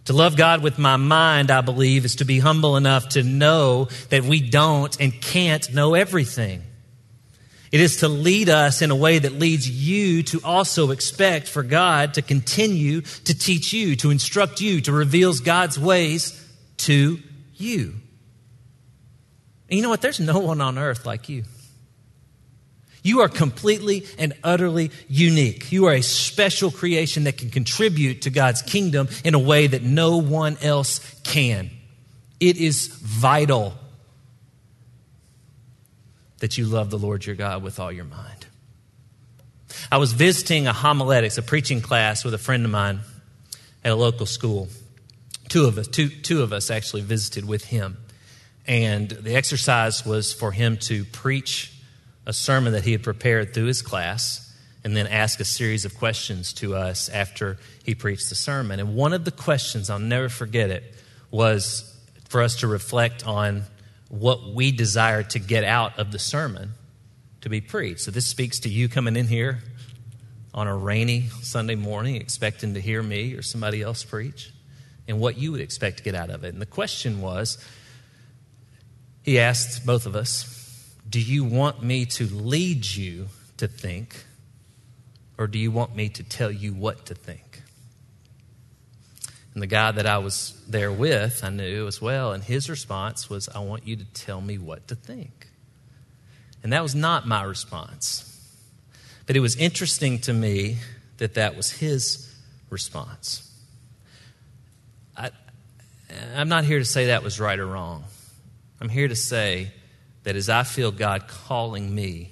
To 0.06 0.14
love 0.14 0.38
God 0.38 0.62
with 0.62 0.78
my 0.78 0.98
mind, 0.98 1.50
I 1.50 1.62
believe, 1.62 2.06
is 2.06 2.18
to 2.18 2.26
be 2.26 2.40
humble 2.40 2.78
enough 2.78 3.10
to 3.10 3.24
know 3.24 3.90
that 4.10 4.24
we 4.24 4.40
don't 4.40 4.96
and 5.00 5.12
can't 5.20 5.74
know 5.74 5.96
everything. 5.96 6.62
It 7.72 7.82
is 7.82 7.98
to 7.98 8.08
lead 8.08 8.48
us 8.48 8.82
in 8.82 8.92
a 8.92 8.96
way 8.96 9.20
that 9.20 9.34
leads 9.34 9.70
you 9.70 10.24
to 10.24 10.40
also 10.44 10.92
expect 10.92 11.48
for 11.48 11.64
God 11.64 12.14
to 12.14 12.22
continue 12.22 13.02
to 13.02 13.38
teach 13.38 13.74
you, 13.74 13.96
to 13.98 14.12
instruct 14.12 14.62
you, 14.62 14.80
to 14.82 14.92
reveal 14.92 15.34
God's 15.34 15.78
ways 15.78 16.42
to 16.78 17.20
you. 17.56 17.96
And 19.70 19.78
you 19.78 19.82
know 19.82 19.90
what? 19.90 20.02
There's 20.02 20.20
no 20.20 20.40
one 20.40 20.62
on 20.62 20.78
earth 20.78 21.06
like 21.06 21.28
you. 21.28 21.44
You 23.06 23.22
are 23.22 23.30
completely 23.30 24.08
and 24.18 24.34
utterly 24.44 24.90
unique. 25.08 25.72
You 25.72 25.86
are 25.86 25.94
a 25.94 26.02
special 26.02 26.72
creation 26.72 27.26
that 27.26 27.38
can 27.38 27.52
contribute 27.52 28.24
to 28.24 28.32
God's 28.32 28.64
kingdom 28.64 29.10
in 29.24 29.36
a 29.36 29.40
way 29.40 29.68
that 29.68 29.84
no 29.84 30.18
one 30.18 30.58
else 30.60 31.00
can. 31.22 31.70
It 32.40 32.58
is 32.58 32.88
vital 32.88 33.76
that 36.40 36.58
you 36.58 36.66
love 36.66 36.90
the 36.90 36.98
Lord 36.98 37.28
your 37.28 37.36
God 37.36 37.62
with 37.62 37.80
all 37.80 37.92
your 37.92 38.06
mind. 38.06 38.48
I 39.92 40.00
was 40.00 40.12
visiting 40.14 40.66
a 40.66 40.74
homiletics, 40.74 41.38
a 41.38 41.44
preaching 41.44 41.82
class 41.82 42.26
with 42.26 42.34
a 42.34 42.40
friend 42.40 42.66
of 42.66 42.72
mine 42.72 43.02
at 43.84 43.92
a 43.92 43.96
local 43.96 44.26
school. 44.26 44.68
Two 45.48 45.66
of 45.66 45.78
us, 45.78 45.86
two, 45.86 46.10
two 46.10 46.42
of 46.42 46.52
us 46.52 46.72
actually 46.72 47.04
visited 47.04 47.46
with 47.48 47.66
him. 47.66 47.98
And 48.66 49.12
the 49.12 49.36
exercise 49.36 50.04
was 50.04 50.34
for 50.34 50.52
him 50.52 50.78
to 50.78 51.06
preach 51.06 51.72
a 52.26 52.34
sermon 52.34 52.74
that 52.74 52.84
he 52.84 52.92
had 52.92 53.04
prepared 53.04 53.54
through 53.54 53.66
his 53.66 53.82
class 53.82 54.42
and 54.84 54.96
then 54.96 55.08
ask 55.08 55.40
a 55.40 55.46
series 55.46 55.86
of 55.86 55.98
questions 55.98 56.54
to 56.54 56.76
us 56.76 57.10
after 57.10 57.58
he 57.84 57.96
preached 57.96 58.30
the 58.30 58.36
sermon. 58.36 58.80
And 58.80 58.96
one 58.96 59.14
of 59.14 59.26
the 59.26 59.32
questions, 59.32 59.90
I'll 59.90 60.00
never 60.00 60.30
forget 60.30 60.70
it, 60.70 60.84
was 61.32 61.92
for 62.30 62.42
us 62.42 62.58
to 62.58 62.68
reflect 62.68 63.26
on 63.26 63.64
what 64.10 64.54
we 64.54 64.72
desire 64.72 65.24
to 65.24 65.40
get 65.40 65.64
out 65.64 65.98
of 65.98 66.12
the 66.12 66.20
sermon 66.20 66.74
to 67.42 67.50
be 67.50 67.62
preached. 67.62 68.02
So 68.02 68.12
this 68.12 68.26
speaks 68.26 68.60
to 68.60 68.70
you 68.70 68.88
coming 68.88 69.16
in 69.16 69.28
here 69.28 69.60
on 70.54 70.68
a 70.68 70.76
rainy 70.76 71.28
Sunday 71.42 71.76
morning 71.76 72.16
expecting 72.16 72.76
to 72.76 72.82
hear 72.82 73.04
me 73.04 73.34
or 73.34 73.42
somebody 73.42 73.82
else 73.82 74.04
preach 74.04 74.52
and 75.08 75.20
what 75.20 75.38
you 75.38 75.52
would 75.52 75.62
expect 75.62 75.98
to 75.98 76.04
get 76.04 76.16
out 76.16 76.30
of 76.30 76.44
it. 76.44 76.54
And 76.54 76.62
the 76.62 76.66
question 76.66 77.22
was 77.22 77.64
he 79.24 79.40
asked 79.40 79.86
both 79.86 80.06
of 80.06 80.16
us, 80.16 80.55
do 81.10 81.22
you 81.22 81.44
want 81.44 81.84
me 81.84 82.06
to 82.06 82.26
lead 82.26 82.86
you 82.86 83.28
to 83.58 83.68
think, 83.68 84.26
or 85.38 85.48
do 85.48 85.60
you 85.60 85.72
want 85.72 85.96
me 85.96 86.10
to 86.10 86.24
tell 86.24 86.52
you 86.52 86.74
what 86.74 87.06
to 87.08 87.16
think? 87.16 87.62
And 89.54 89.62
the 89.62 89.68
guy 89.68 89.92
that 89.92 90.06
I 90.06 90.18
was 90.18 90.62
there 90.68 90.92
with, 90.92 91.44
I 91.44 91.50
knew 91.50 91.88
as 91.88 92.02
well, 92.02 92.34
and 92.34 92.44
his 92.44 92.70
response 92.70 93.30
was, 93.30 93.48
I 93.48 93.60
want 93.60 93.88
you 93.88 93.96
to 93.96 94.06
tell 94.06 94.42
me 94.42 94.58
what 94.58 94.88
to 94.90 94.96
think. 94.96 95.48
And 96.62 96.74
that 96.74 96.84
was 96.84 96.96
not 96.96 97.28
my 97.28 97.44
response. 97.44 98.32
But 99.28 99.38
it 99.38 99.40
was 99.40 99.56
interesting 99.56 100.20
to 100.22 100.34
me 100.34 100.78
that 101.18 101.36
that 101.36 101.56
was 101.56 101.72
his 101.72 102.34
response. 102.70 103.50
I, 105.16 105.30
I'm 106.36 106.50
not 106.50 106.66
here 106.66 106.80
to 106.80 106.86
say 106.86 107.08
that 107.08 107.24
was 107.24 107.40
right 107.40 107.58
or 107.58 107.66
wrong. 107.66 108.04
I'm 108.82 108.90
here 108.90 109.08
to 109.08 109.16
say 109.16 109.72
that 110.26 110.36
as 110.36 110.50
I 110.50 110.64
feel 110.64 110.92
God 110.92 111.28
calling 111.28 111.94
me 111.94 112.32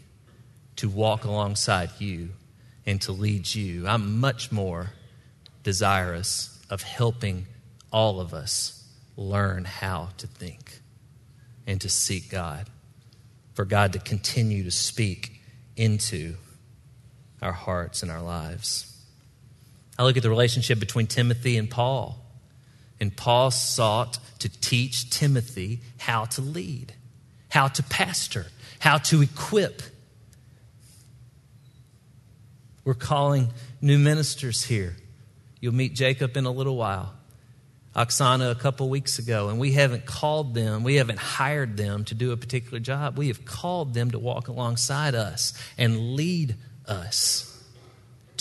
to 0.77 0.89
walk 0.89 1.25
alongside 1.25 1.91
you 1.99 2.29
and 2.88 2.99
to 3.03 3.12
lead 3.12 3.53
you, 3.53 3.88
I'm 3.88 4.19
much 4.19 4.51
more 4.51 4.89
desirous 5.62 6.60
of 6.71 6.82
helping 6.82 7.45
all 7.91 8.19
of 8.19 8.34
us 8.34 8.84
learn 9.15 9.65
how 9.65 10.10
to 10.17 10.25
think 10.25 10.79
and 11.67 11.79
to 11.82 11.88
seek 11.88 12.32
God, 12.32 12.67
for 13.53 13.63
God 13.63 13.93
to 13.93 13.99
continue 13.99 14.63
to 14.63 14.71
speak 14.71 15.39
into 15.77 16.34
our 17.43 17.51
hearts 17.51 18.01
and 18.01 18.12
our 18.12 18.23
lives. 18.23 18.89
I 19.99 20.03
look 20.03 20.17
at 20.17 20.23
the 20.23 20.32
relationship 20.32 20.79
between 20.79 21.06
Timothy 21.06 21.58
and 21.58 21.69
Paul, 21.69 22.17
and 22.99 23.15
Paul 23.15 23.51
sought 23.51 24.17
to 24.39 24.49
teach 24.49 25.12
Timothy 25.12 25.82
how 25.99 26.25
to 26.25 26.41
lead 26.41 26.93
how 27.54 27.68
to 27.68 27.84
pastor, 27.84 28.48
how 28.80 28.98
to 28.98 29.22
equip. 29.22 29.84
We're 32.84 32.96
calling 32.96 33.50
new 33.80 34.00
ministers 34.00 34.63
here. 34.63 34.96
You'll 35.60 35.76
meet 35.76 35.94
Jacob 35.94 36.36
in 36.36 36.46
a 36.46 36.52
little 36.52 36.76
while. 36.76 37.13
Oksana 37.96 38.50
a 38.50 38.56
couple 38.56 38.89
weeks 38.89 39.20
ago, 39.20 39.50
and 39.50 39.60
we 39.60 39.74
haven't 39.74 40.08
called 40.08 40.56
them, 40.56 40.84
we 40.84 40.96
haven't 40.96 41.20
hired 41.20 41.78
them 41.78 42.06
to 42.06 42.16
do 42.16 42.32
a 42.32 42.38
particular 42.38 42.80
job. 42.80 43.20
We 43.20 43.28
have 43.28 43.46
called 43.46 43.94
them 43.94 44.10
to 44.10 44.18
walk 44.18 44.48
alongside 44.48 45.13
us 45.13 45.54
and 45.78 46.16
lead 46.16 46.56
us 46.88 47.53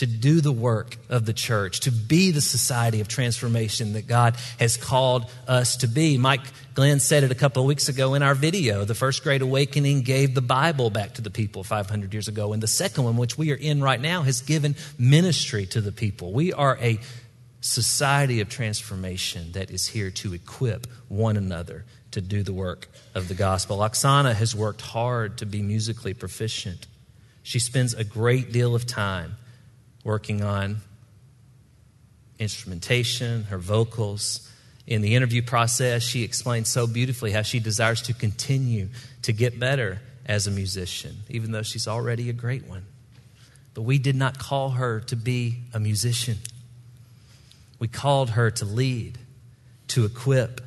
to 0.02 0.06
do 0.08 0.40
the 0.40 0.50
work 0.50 0.96
of 1.08 1.26
the 1.26 1.32
church, 1.32 1.78
to 1.78 1.92
be 1.92 2.32
the 2.32 2.40
society 2.40 3.00
of 3.00 3.06
transformation 3.06 3.92
that 3.92 4.08
God 4.08 4.34
has 4.58 4.76
called 4.76 5.30
us 5.46 5.76
to 5.76 5.86
be. 5.86 6.18
Mike 6.18 6.40
Glenn 6.74 6.98
said 6.98 7.22
it 7.22 7.30
a 7.30 7.36
couple 7.36 7.62
of 7.62 7.68
weeks 7.68 7.88
ago 7.88 8.14
in 8.14 8.22
our 8.24 8.34
video. 8.34 8.84
The 8.84 8.96
first 8.96 9.22
great 9.22 9.42
awakening 9.42 10.02
gave 10.02 10.34
the 10.34 10.42
Bible 10.42 10.90
back 10.90 11.12
to 11.14 11.22
the 11.22 11.30
people 11.30 11.62
500 11.62 12.12
years 12.12 12.26
ago, 12.26 12.52
and 12.52 12.60
the 12.60 12.66
second 12.66 13.04
one, 13.04 13.16
which 13.16 13.38
we 13.38 13.52
are 13.52 13.56
in 13.56 13.80
right 13.80 14.00
now, 14.00 14.22
has 14.22 14.40
given 14.40 14.74
ministry 14.98 15.66
to 15.66 15.80
the 15.80 15.92
people. 15.92 16.32
We 16.32 16.52
are 16.52 16.76
a 16.80 16.98
society 17.60 18.40
of 18.40 18.48
transformation 18.48 19.52
that 19.52 19.70
is 19.70 19.86
here 19.86 20.10
to 20.10 20.34
equip 20.34 20.88
one 21.06 21.36
another 21.36 21.84
to 22.10 22.20
do 22.20 22.42
the 22.42 22.52
work 22.52 22.88
of 23.14 23.28
the 23.28 23.34
gospel. 23.34 23.78
Oksana 23.78 24.34
has 24.34 24.52
worked 24.52 24.80
hard 24.80 25.38
to 25.38 25.46
be 25.46 25.62
musically 25.62 26.12
proficient. 26.12 26.88
She 27.44 27.60
spends 27.60 27.94
a 27.94 28.02
great 28.02 28.50
deal 28.50 28.74
of 28.74 28.84
time 28.84 29.36
working 30.04 30.42
on 30.42 30.78
instrumentation, 32.38 33.44
her 33.44 33.58
vocals. 33.58 34.48
In 34.86 35.00
the 35.00 35.14
interview 35.14 35.42
process, 35.42 36.02
she 36.02 36.22
explained 36.22 36.66
so 36.66 36.86
beautifully 36.86 37.30
how 37.30 37.42
she 37.42 37.60
desires 37.60 38.02
to 38.02 38.14
continue 38.14 38.88
to 39.22 39.32
get 39.32 39.58
better 39.60 40.00
as 40.26 40.46
a 40.46 40.50
musician, 40.50 41.18
even 41.28 41.52
though 41.52 41.62
she's 41.62 41.86
already 41.86 42.28
a 42.28 42.32
great 42.32 42.66
one. 42.66 42.84
But 43.74 43.82
we 43.82 43.98
did 43.98 44.16
not 44.16 44.38
call 44.38 44.70
her 44.70 45.00
to 45.00 45.16
be 45.16 45.58
a 45.72 45.80
musician. 45.80 46.38
We 47.78 47.88
called 47.88 48.30
her 48.30 48.50
to 48.50 48.64
lead, 48.64 49.18
to 49.88 50.04
equip, 50.04 50.60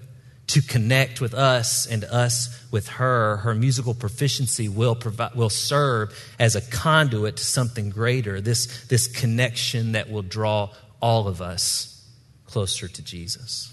to 0.48 0.62
connect 0.62 1.22
with 1.22 1.34
us 1.34 1.88
and 1.88 2.04
us 2.04 2.64
with 2.72 2.88
her. 2.88 3.38
Her 3.38 3.56
musical 3.56 3.94
proficiency 3.94 4.70
will, 4.70 4.96
provide, 4.96 5.34
will 5.36 5.50
serve 5.50 6.18
as 6.40 6.56
a 6.56 6.62
conduit 6.62 7.38
to 7.38 7.44
something 7.44 7.90
greater, 7.90 8.42
this, 8.42 8.86
this 8.88 9.08
connection 9.08 9.94
that 9.94 10.10
will 10.10 10.22
draw 10.22 10.70
all 11.02 11.28
of 11.28 11.42
us 11.42 12.06
closer 12.46 12.88
to 12.88 13.02
Jesus. 13.02 13.72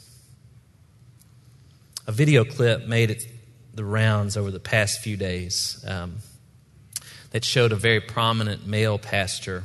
A 2.06 2.12
video 2.12 2.44
clip 2.44 2.86
made 2.86 3.10
it 3.10 3.26
the 3.74 3.84
rounds 3.84 4.36
over 4.36 4.50
the 4.50 4.60
past 4.60 5.00
few 5.00 5.16
days 5.16 5.84
um, 5.86 6.16
that 7.30 7.44
showed 7.44 7.72
a 7.72 7.76
very 7.76 8.00
prominent 8.00 8.66
male 8.66 8.98
pastor 8.98 9.64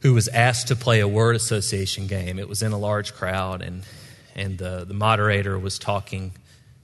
who 0.00 0.14
was 0.14 0.28
asked 0.28 0.68
to 0.68 0.76
play 0.76 1.00
a 1.00 1.08
word 1.08 1.34
association 1.34 2.06
game. 2.06 2.38
It 2.38 2.48
was 2.48 2.62
in 2.62 2.72
a 2.72 2.78
large 2.78 3.14
crowd, 3.14 3.62
and, 3.62 3.82
and 4.38 4.56
the, 4.56 4.84
the 4.86 4.94
moderator 4.94 5.58
was 5.58 5.80
talking 5.80 6.30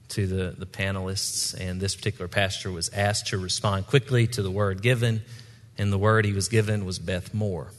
to 0.09 0.27
the, 0.27 0.55
the 0.57 0.65
panelists, 0.65 1.57
and 1.57 1.79
this 1.79 1.95
particular 1.95 2.27
pastor 2.27 2.69
was 2.69 2.89
asked 2.89 3.27
to 3.27 3.37
respond 3.37 3.87
quickly 3.87 4.27
to 4.27 4.43
the 4.43 4.51
word 4.51 4.81
given, 4.81 5.21
and 5.77 5.91
the 5.91 5.97
word 5.97 6.25
he 6.25 6.33
was 6.33 6.49
given 6.49 6.83
was 6.83 6.99
Beth 6.99 7.33
Moore. 7.33 7.71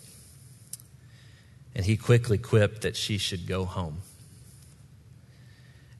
And 1.74 1.84
he 1.84 1.98
quickly 1.98 2.38
quipped 2.38 2.82
that 2.82 2.96
she 2.96 3.18
should 3.18 3.46
go 3.46 3.66
home. 3.66 3.98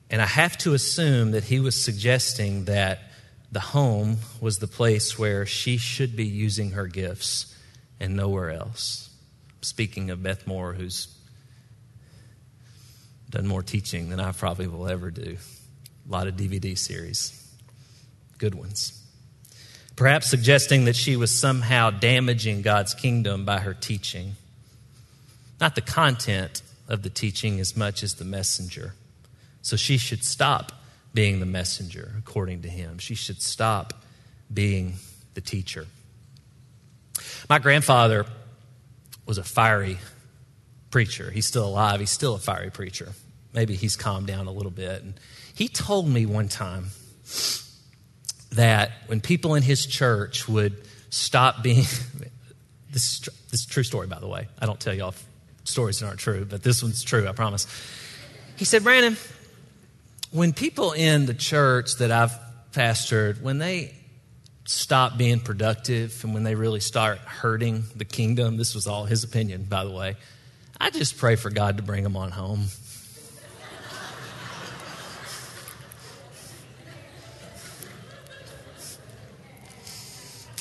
And 0.09 0.23
I 0.23 0.27
have 0.27 0.57
to 0.59 0.73
assume 0.73 1.33
that 1.33 1.45
he 1.45 1.61
was 1.61 1.81
suggesting 1.81 2.65
that 2.65 3.01
the 3.53 3.61
home 3.61 4.17
was 4.41 4.59
the 4.59 4.67
place 4.67 5.19
where 5.19 5.45
she 5.45 5.77
should 5.77 6.17
be 6.17 6.25
using 6.25 6.71
her 6.71 6.87
gifts 6.87 7.55
and 8.01 8.17
nowhere 8.17 8.51
else. 8.51 9.11
Speaking 9.61 10.09
of 10.09 10.23
Beth 10.23 10.47
Moore, 10.47 10.73
who's 10.73 11.16
done 13.31 13.47
more 13.47 13.63
teaching 13.63 14.09
than 14.09 14.21
I 14.21 14.33
probably 14.33 14.67
will 14.67 14.89
ever 14.89 15.11
do. 15.11 15.37
A 16.09 16.13
lot 16.13 16.29
of 16.29 16.37
DVD 16.37 16.79
series, 16.79 17.51
good 18.39 18.55
ones. 18.55 19.03
Perhaps 19.97 20.29
suggesting 20.29 20.85
that 20.85 20.95
she 20.95 21.17
was 21.17 21.37
somehow 21.37 21.91
damaging 21.91 22.63
God's 22.63 22.95
kingdom 22.95 23.45
by 23.45 23.59
her 23.61 23.75
teaching. 23.75 24.37
Not 25.59 25.75
the 25.75 25.81
content 25.81 26.63
of 26.87 27.03
the 27.03 27.11
teaching 27.11 27.59
as 27.61 27.77
much 27.77 28.03
as 28.03 28.15
the 28.15 28.25
messenger. 28.25 28.93
So 29.63 29.77
she 29.77 29.97
should 29.97 30.23
stop 30.23 30.73
being 31.15 31.41
the 31.41 31.47
messenger, 31.47 32.13
according 32.19 32.63
to 32.63 32.69
him. 32.69 32.99
She 32.99 33.15
should 33.15 33.41
stop 33.41 34.05
being 34.53 34.97
the 35.35 35.41
teacher. 35.41 35.87
My 37.49 37.59
grandfather 37.59 38.27
was 39.25 39.39
a 39.39 39.43
fiery 39.43 39.99
preacher. 40.97 41.31
He's 41.31 41.45
still 41.45 41.67
alive. 41.67 42.01
He's 42.01 42.11
still 42.11 42.37
a 42.37 42.39
fiery 42.39 42.71
preacher. 42.71 43.13
Maybe 43.53 43.77
he's 43.77 43.97
calmed 43.97 44.29
down 44.29 44.47
a 44.47 44.51
little 44.51 44.71
bit. 44.71 45.03
And 45.03 45.21
he 45.55 45.69
told 45.69 46.09
me 46.09 46.25
one 46.25 46.49
time 46.49 46.87
that 48.53 48.93
when 49.07 49.21
people 49.21 49.57
in 49.57 49.63
his 49.63 49.85
church 49.85 50.49
would 50.49 50.75
stop 51.11 51.63
being 51.63 51.83
this, 52.91 53.21
this 53.21 53.53
is 53.53 53.67
a 53.67 53.69
true 53.69 53.83
story, 53.83 54.07
by 54.07 54.19
the 54.19 54.27
way. 54.27 54.49
I 54.59 54.65
don't 54.65 54.81
tell 54.81 54.95
y'all 54.95 55.15
stories 55.65 56.01
that 56.01 56.07
aren't 56.07 56.19
true, 56.19 56.47
but 56.47 56.63
this 56.63 56.83
one's 56.83 57.05
true, 57.05 57.29
I 57.29 57.33
promise. 57.33 57.67
He 58.57 58.65
said, 58.65 58.83
Brandon, 58.83 59.19
when 60.31 60.55
people 60.55 60.93
in 60.93 61.27
the 61.27 61.35
church 61.35 61.97
that 61.97 62.11
I've 62.11 62.33
pastored, 62.73 63.43
when 63.43 63.59
they 63.59 63.95
stop 64.65 65.19
being 65.19 65.41
productive 65.41 66.25
and 66.25 66.33
when 66.33 66.43
they 66.43 66.55
really 66.55 66.81
start 66.81 67.19
hurting 67.19 67.85
the 67.95 68.07
kingdom, 68.07 68.57
this 68.57 68.75
was 68.75 68.87
all 68.87 69.05
his 69.05 69.25
opinion, 69.25 69.65
by 69.65 69.85
the 69.85 69.91
way, 69.91 70.17
I 70.81 70.91
just 70.91 71.19
pray 71.19 71.37
for 71.37 71.51
God 71.51 71.79
to 71.79 71.83
bring 71.83 72.03
them 72.03 72.17
on 72.17 72.31
home. 72.31 72.67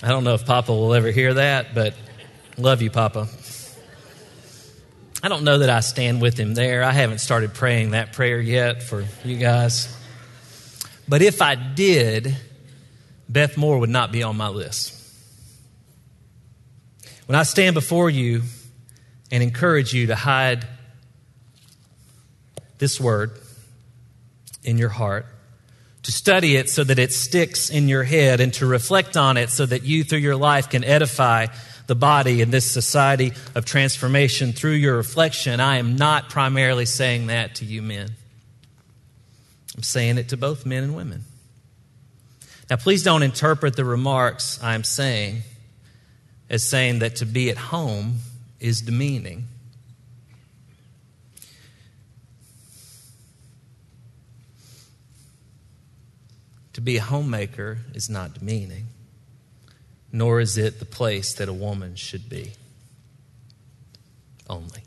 I 0.03 0.09
don't 0.09 0.23
know 0.23 0.35
if 0.35 0.45
Papa 0.45 0.71
will 0.71 0.93
ever 0.93 1.09
hear 1.09 1.33
that, 1.33 1.73
but 1.73 1.95
love 2.57 2.81
you, 2.81 2.91
Papa. 2.91 3.27
I 5.23 5.27
don't 5.27 5.43
know 5.43 5.57
that 5.59 5.69
I 5.69 5.79
stand 5.79 6.21
with 6.21 6.37
him 6.37 6.53
there. 6.53 6.83
I 6.83 6.91
haven't 6.91 7.17
started 7.17 7.55
praying 7.55 7.91
that 7.91 8.13
prayer 8.13 8.39
yet 8.39 8.83
for 8.83 9.05
you 9.23 9.37
guys. 9.37 9.91
But 11.07 11.23
if 11.23 11.41
I 11.41 11.55
did, 11.55 12.37
Beth 13.27 13.57
Moore 13.57 13.79
would 13.79 13.89
not 13.89 14.11
be 14.11 14.21
on 14.21 14.37
my 14.37 14.49
list. 14.49 14.93
When 17.25 17.35
I 17.35 17.43
stand 17.43 17.73
before 17.73 18.09
you 18.09 18.43
and 19.31 19.41
encourage 19.43 19.93
you 19.93 20.07
to 20.07 20.15
hide 20.15 20.65
this 22.77 22.99
word 22.99 23.31
in 24.63 24.77
your 24.77 24.89
heart, 24.89 25.25
to 26.03 26.11
study 26.11 26.55
it 26.55 26.69
so 26.69 26.83
that 26.83 26.99
it 26.99 27.13
sticks 27.13 27.69
in 27.69 27.87
your 27.87 28.03
head, 28.03 28.39
and 28.39 28.53
to 28.53 28.65
reflect 28.65 29.17
on 29.17 29.37
it 29.37 29.49
so 29.49 29.65
that 29.65 29.83
you, 29.83 30.03
through 30.03 30.19
your 30.19 30.35
life, 30.35 30.69
can 30.69 30.83
edify 30.83 31.47
the 31.87 31.95
body 31.95 32.41
in 32.41 32.51
this 32.51 32.69
society 32.69 33.33
of 33.53 33.65
transformation 33.65 34.53
through 34.53 34.71
your 34.71 34.97
reflection, 34.97 35.59
I 35.59 35.77
am 35.77 35.95
not 35.95 36.29
primarily 36.29 36.85
saying 36.85 37.27
that 37.27 37.55
to 37.55 37.65
you 37.65 37.81
men. 37.81 38.09
I'm 39.75 39.83
saying 39.83 40.17
it 40.17 40.29
to 40.29 40.37
both 40.37 40.65
men 40.65 40.83
and 40.83 40.95
women. 40.95 41.25
Now, 42.69 42.77
please 42.77 43.03
don't 43.03 43.21
interpret 43.21 43.75
the 43.75 43.85
remarks 43.85 44.61
I'm 44.63 44.83
saying 44.83 45.41
as 46.49 46.63
saying 46.63 46.99
that 46.99 47.17
to 47.17 47.25
be 47.25 47.49
at 47.49 47.57
home 47.57 48.19
is 48.59 48.81
demeaning. 48.81 49.47
To 56.73 56.81
be 56.81 56.97
a 56.97 57.01
homemaker 57.01 57.79
is 57.93 58.09
not 58.09 58.33
demeaning, 58.33 58.87
nor 60.11 60.39
is 60.39 60.57
it 60.57 60.79
the 60.79 60.85
place 60.85 61.33
that 61.35 61.47
a 61.47 61.53
woman 61.53 61.95
should 61.95 62.29
be 62.29 62.51
only. 64.49 64.83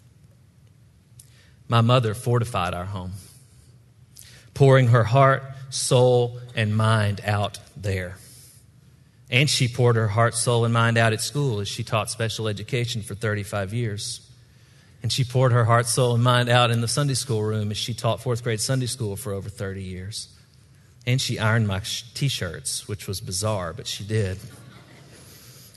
My 1.69 1.81
mother 1.81 2.15
fortified 2.15 2.75
our 2.75 2.87
home, 2.87 3.13
pouring 4.55 4.89
her 4.89 5.05
heart, 5.05 5.43
soul, 5.71 6.41
and 6.55 6.77
mind 6.77 7.21
out 7.25 7.59
there. 7.77 8.17
And 9.31 9.49
she 9.49 9.69
poured 9.69 9.97
her 9.97 10.09
heart, 10.09 10.35
soul, 10.35 10.65
and 10.65 10.73
mind 10.73 10.97
out 10.97 11.13
at 11.13 11.21
school 11.21 11.61
as 11.61 11.69
she 11.69 11.85
taught 11.85 12.11
special 12.11 12.49
education 12.49 13.03
for 13.03 13.15
35 13.15 13.75
years. 13.75 14.21
And 15.03 15.13
she 15.13 15.23
poured 15.23 15.53
her 15.53 15.65
heart, 15.65 15.87
soul, 15.87 16.15
and 16.15 16.25
mind 16.25 16.49
out 16.49 16.71
in 16.71 16.81
the 16.81 16.89
Sunday 16.89 17.15
school 17.15 17.43
room 17.43 17.71
as 17.71 17.77
she 17.77 17.95
taught 17.95 18.21
fourth 18.21 18.43
grade 18.43 18.61
Sunday 18.61 18.87
school 18.87 19.17
for 19.17 19.33
over 19.33 19.49
30 19.49 19.83
years. 19.83 20.29
And 21.07 21.21
she 21.21 21.39
ironed 21.39 21.69
my 21.69 21.81
t 22.15 22.29
shirts, 22.29 22.89
which 22.89 23.07
was 23.07 23.21
bizarre, 23.21 23.73
but 23.73 23.87
she 23.87 24.03
did. 24.03 24.39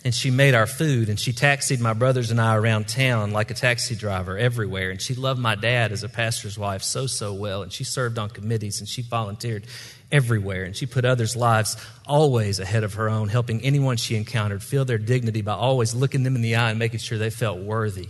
And 0.04 0.16
she 0.16 0.32
made 0.32 0.56
our 0.56 0.66
food, 0.66 1.10
and 1.10 1.20
she 1.20 1.32
taxied 1.32 1.80
my 1.80 1.94
brothers 1.94 2.32
and 2.32 2.42
I 2.42 2.56
around 2.56 2.88
town 2.88 3.32
like 3.32 3.52
a 3.52 3.54
taxi 3.54 3.96
driver 3.96 4.36
everywhere. 4.36 4.90
And 4.90 5.00
she 5.00 5.14
loved 5.14 5.40
my 5.40 5.54
dad 5.54 5.92
as 5.92 6.04
a 6.04 6.10
pastor's 6.10 6.58
wife 6.58 6.82
so, 6.82 7.06
so 7.06 7.34
well. 7.34 7.62
And 7.62 7.72
she 7.72 7.84
served 7.84 8.18
on 8.18 8.30
committees, 8.30 8.80
and 8.80 8.90
she 8.90 9.04
volunteered 9.04 9.66
everywhere. 10.12 10.64
And 10.64 10.76
she 10.76 10.88
put 10.88 11.06
others' 11.06 11.36
lives 11.36 11.78
always 12.08 12.60
ahead 12.60 12.84
of 12.84 12.96
her 12.96 13.10
own, 13.10 13.30
helping 13.30 13.62
anyone 13.62 13.98
she 13.98 14.16
encountered 14.16 14.64
feel 14.64 14.86
their 14.86 14.98
dignity 14.98 15.44
by 15.44 15.54
always 15.54 15.94
looking 15.94 16.24
them 16.24 16.36
in 16.36 16.42
the 16.42 16.56
eye 16.56 16.72
and 16.72 16.80
making 16.80 17.00
sure 17.00 17.20
they 17.20 17.30
felt 17.30 17.60
worthy 17.60 18.10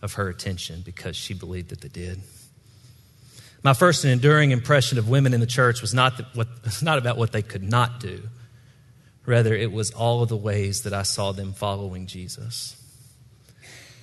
of 0.00 0.14
her 0.14 0.28
attention 0.28 0.82
because 0.84 1.16
she 1.16 1.34
believed 1.34 1.70
that 1.70 1.80
they 1.80 1.88
did. 1.88 2.20
My 3.64 3.74
first 3.74 4.04
and 4.04 4.12
enduring 4.12 4.50
impression 4.50 4.98
of 4.98 5.08
women 5.08 5.34
in 5.34 5.40
the 5.40 5.46
church 5.46 5.80
was 5.80 5.94
not, 5.94 6.20
what, 6.34 6.48
not 6.82 6.98
about 6.98 7.16
what 7.16 7.32
they 7.32 7.42
could 7.42 7.62
not 7.62 8.00
do. 8.00 8.22
Rather, 9.24 9.54
it 9.54 9.70
was 9.70 9.90
all 9.92 10.22
of 10.22 10.28
the 10.28 10.36
ways 10.36 10.82
that 10.82 10.92
I 10.92 11.02
saw 11.02 11.32
them 11.32 11.52
following 11.52 12.06
Jesus. 12.06 12.76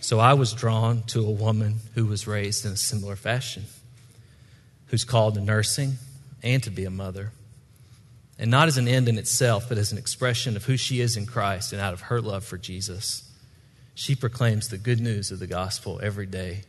So 0.02 0.20
I 0.20 0.34
was 0.34 0.54
drawn 0.54 1.04
to 1.08 1.26
a 1.26 1.32
woman 1.32 1.80
who 1.94 2.06
was 2.06 2.26
raised 2.26 2.66
in 2.66 2.72
a 2.72 2.78
similar 2.78 3.16
fashion, 3.16 3.66
who's 4.88 5.04
called 5.04 5.36
to 5.36 5.42
nursing 5.42 5.96
and 6.42 6.64
to 6.64 6.70
be 6.70 6.86
a 6.86 6.90
mother. 6.90 7.32
And 8.38 8.50
not 8.50 8.70
as 8.70 8.78
an 8.78 8.88
end 8.88 9.10
in 9.10 9.18
itself, 9.18 9.68
but 9.68 9.78
as 9.78 9.92
an 9.92 9.98
expression 9.98 10.56
of 10.56 10.64
who 10.64 10.78
she 10.78 11.02
is 11.02 11.18
in 11.18 11.26
Christ 11.26 11.74
and 11.74 11.82
out 11.82 11.94
of 11.94 12.02
her 12.04 12.22
love 12.22 12.46
for 12.46 12.58
Jesus. 12.58 13.30
She 13.94 14.16
proclaims 14.16 14.70
the 14.70 14.78
good 14.78 15.02
news 15.02 15.32
of 15.32 15.40
the 15.40 15.48
gospel 15.48 16.00
every 16.02 16.26
day 16.26 16.62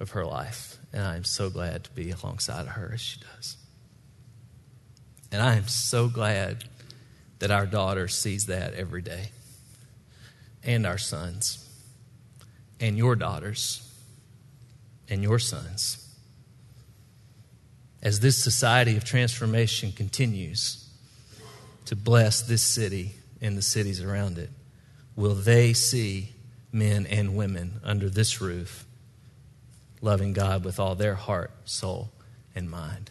of 0.00 0.12
her 0.12 0.24
life. 0.24 0.78
And 0.90 1.02
I 1.02 1.16
am 1.16 1.24
so 1.24 1.50
glad 1.50 1.84
to 1.84 1.90
be 1.90 2.10
alongside 2.10 2.62
of 2.62 2.68
her 2.68 2.92
as 2.94 3.00
she 3.02 3.20
does. 3.20 3.58
And 5.30 5.42
I 5.42 5.56
am 5.56 5.68
so 5.68 6.08
glad 6.08 6.64
that 7.38 7.50
our 7.50 7.66
daughter 7.66 8.08
sees 8.08 8.46
that 8.46 8.74
every 8.74 9.02
day, 9.02 9.30
and 10.64 10.86
our 10.86 10.98
sons, 10.98 11.64
and 12.80 12.96
your 12.96 13.16
daughters, 13.16 13.88
and 15.08 15.22
your 15.22 15.38
sons. 15.38 16.04
As 18.02 18.20
this 18.20 18.36
society 18.36 18.96
of 18.96 19.04
transformation 19.04 19.92
continues 19.92 20.88
to 21.86 21.96
bless 21.96 22.42
this 22.42 22.62
city 22.62 23.12
and 23.40 23.56
the 23.56 23.62
cities 23.62 24.02
around 24.02 24.38
it, 24.38 24.50
will 25.16 25.34
they 25.34 25.72
see 25.72 26.30
men 26.70 27.06
and 27.06 27.36
women 27.36 27.80
under 27.82 28.08
this 28.10 28.40
roof 28.40 28.84
loving 30.00 30.32
God 30.32 30.64
with 30.64 30.78
all 30.78 30.94
their 30.94 31.14
heart, 31.14 31.50
soul, 31.64 32.10
and 32.54 32.70
mind, 32.70 33.10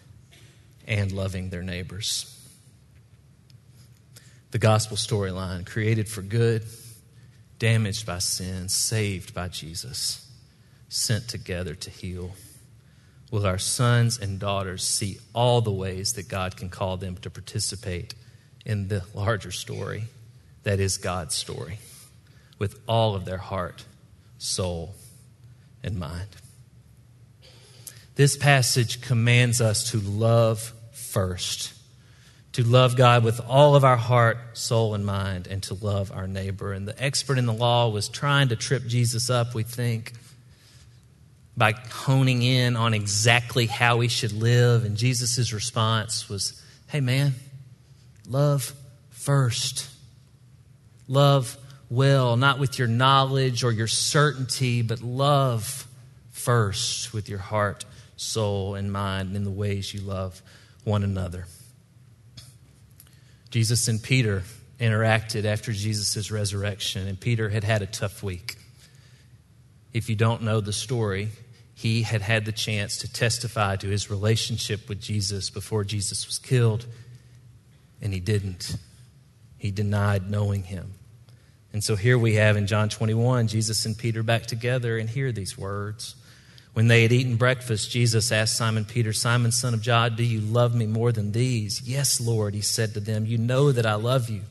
and 0.87 1.11
loving 1.11 1.49
their 1.49 1.63
neighbors? 1.63 2.36
The 4.57 4.61
gospel 4.61 4.97
storyline 4.97 5.63
created 5.67 6.09
for 6.09 6.23
good, 6.23 6.63
damaged 7.59 8.07
by 8.07 8.17
sin, 8.17 8.67
saved 8.67 9.31
by 9.31 9.47
Jesus, 9.47 10.27
sent 10.89 11.27
together 11.27 11.75
to 11.75 11.91
heal. 11.91 12.31
Will 13.29 13.45
our 13.45 13.59
sons 13.59 14.17
and 14.17 14.39
daughters 14.39 14.81
see 14.81 15.19
all 15.35 15.61
the 15.61 15.71
ways 15.71 16.13
that 16.13 16.27
God 16.27 16.57
can 16.57 16.69
call 16.69 16.97
them 16.97 17.17
to 17.17 17.29
participate 17.29 18.15
in 18.65 18.87
the 18.87 19.03
larger 19.13 19.51
story 19.51 20.05
that 20.63 20.79
is 20.79 20.97
God's 20.97 21.35
story 21.35 21.77
with 22.57 22.79
all 22.87 23.13
of 23.13 23.25
their 23.25 23.37
heart, 23.37 23.85
soul, 24.39 24.95
and 25.83 25.99
mind? 25.99 26.29
This 28.15 28.35
passage 28.35 29.01
commands 29.01 29.61
us 29.61 29.91
to 29.91 29.99
love 29.99 30.73
first 30.93 31.76
to 32.57 32.63
love 32.63 32.95
God 32.95 33.23
with 33.23 33.39
all 33.47 33.75
of 33.75 33.83
our 33.83 33.97
heart, 33.97 34.39
soul, 34.53 34.95
and 34.95 35.05
mind, 35.05 35.45
and 35.45 35.61
to 35.61 35.75
love 35.75 36.11
our 36.11 36.25
neighbor. 36.25 36.73
And 36.73 36.87
the 36.87 37.03
expert 37.03 37.37
in 37.37 37.45
the 37.45 37.53
law 37.53 37.89
was 37.89 38.09
trying 38.09 38.47
to 38.47 38.55
trip 38.55 38.87
Jesus 38.87 39.29
up, 39.29 39.53
we 39.53 39.61
think, 39.61 40.13
by 41.55 41.73
honing 41.73 42.41
in 42.41 42.75
on 42.75 42.95
exactly 42.95 43.67
how 43.67 43.97
we 43.97 44.07
should 44.07 44.31
live. 44.31 44.85
And 44.85 44.97
Jesus' 44.97 45.53
response 45.53 46.27
was, 46.29 46.59
Hey, 46.87 46.99
man, 46.99 47.35
love 48.27 48.73
first. 49.11 49.87
Love 51.07 51.55
well, 51.91 52.37
not 52.37 52.57
with 52.57 52.79
your 52.79 52.87
knowledge 52.87 53.63
or 53.63 53.71
your 53.71 53.85
certainty, 53.85 54.81
but 54.81 55.03
love 55.03 55.87
first 56.31 57.13
with 57.13 57.29
your 57.29 57.37
heart, 57.37 57.85
soul, 58.15 58.73
and 58.73 58.91
mind 58.91 59.35
in 59.35 59.43
the 59.43 59.51
ways 59.51 59.93
you 59.93 60.01
love 60.01 60.41
one 60.85 61.03
another. 61.03 61.45
Jesus 63.49 63.87
and 63.87 64.01
Peter 64.01 64.43
interacted 64.79 65.45
after 65.45 65.71
Jesus' 65.71 66.29
resurrection, 66.29 67.07
and 67.07 67.19
Peter 67.19 67.49
had 67.49 67.63
had 67.63 67.81
a 67.81 67.87
tough 67.87 68.21
week. 68.21 68.57
If 69.93 70.09
you 70.09 70.15
don't 70.15 70.43
know 70.43 70.61
the 70.61 70.73
story, 70.73 71.29
he 71.73 72.01
had 72.01 72.21
had 72.21 72.45
the 72.45 72.51
chance 72.51 72.97
to 72.99 73.11
testify 73.11 73.75
to 73.77 73.87
his 73.87 74.09
relationship 74.09 74.89
with 74.89 75.01
Jesus 75.01 75.49
before 75.49 75.83
Jesus 75.83 76.27
was 76.27 76.39
killed, 76.39 76.85
and 78.01 78.13
he 78.13 78.19
didn't. 78.19 78.75
He 79.57 79.71
denied 79.71 80.29
knowing 80.29 80.63
him. 80.63 80.93
And 81.73 81.83
so 81.83 81.95
here 81.95 82.17
we 82.17 82.35
have 82.35 82.57
in 82.57 82.67
John 82.67 82.89
21 82.89 83.47
Jesus 83.47 83.85
and 83.85 83.97
Peter 83.97 84.23
back 84.23 84.45
together 84.45 84.97
and 84.97 85.09
hear 85.09 85.31
these 85.31 85.57
words. 85.57 86.15
When 86.77 86.89
they 86.89 87.01
had 87.01 87.11
eaten 87.11 87.37
breakfast, 87.37 87.89
Jesus 87.89 88.31
asked 88.31 88.55
Simon 88.55 88.85
Peter, 88.85 89.11
Simon, 89.11 89.51
son 89.51 89.73
of 89.73 89.81
John, 89.81 90.15
do 90.15 90.23
you 90.23 90.39
love 90.39 90.75
me 90.75 90.85
more 90.85 91.11
than 91.11 91.31
these? 91.31 91.81
Yes, 91.81 92.21
Lord, 92.21 92.53
he 92.53 92.61
said 92.61 92.93
to 92.93 92.99
them. 92.99 93.25
You 93.25 93.39
know 93.39 93.71
that 93.71 93.87
I 93.87 93.95
love 93.95 94.29
you. 94.29 94.41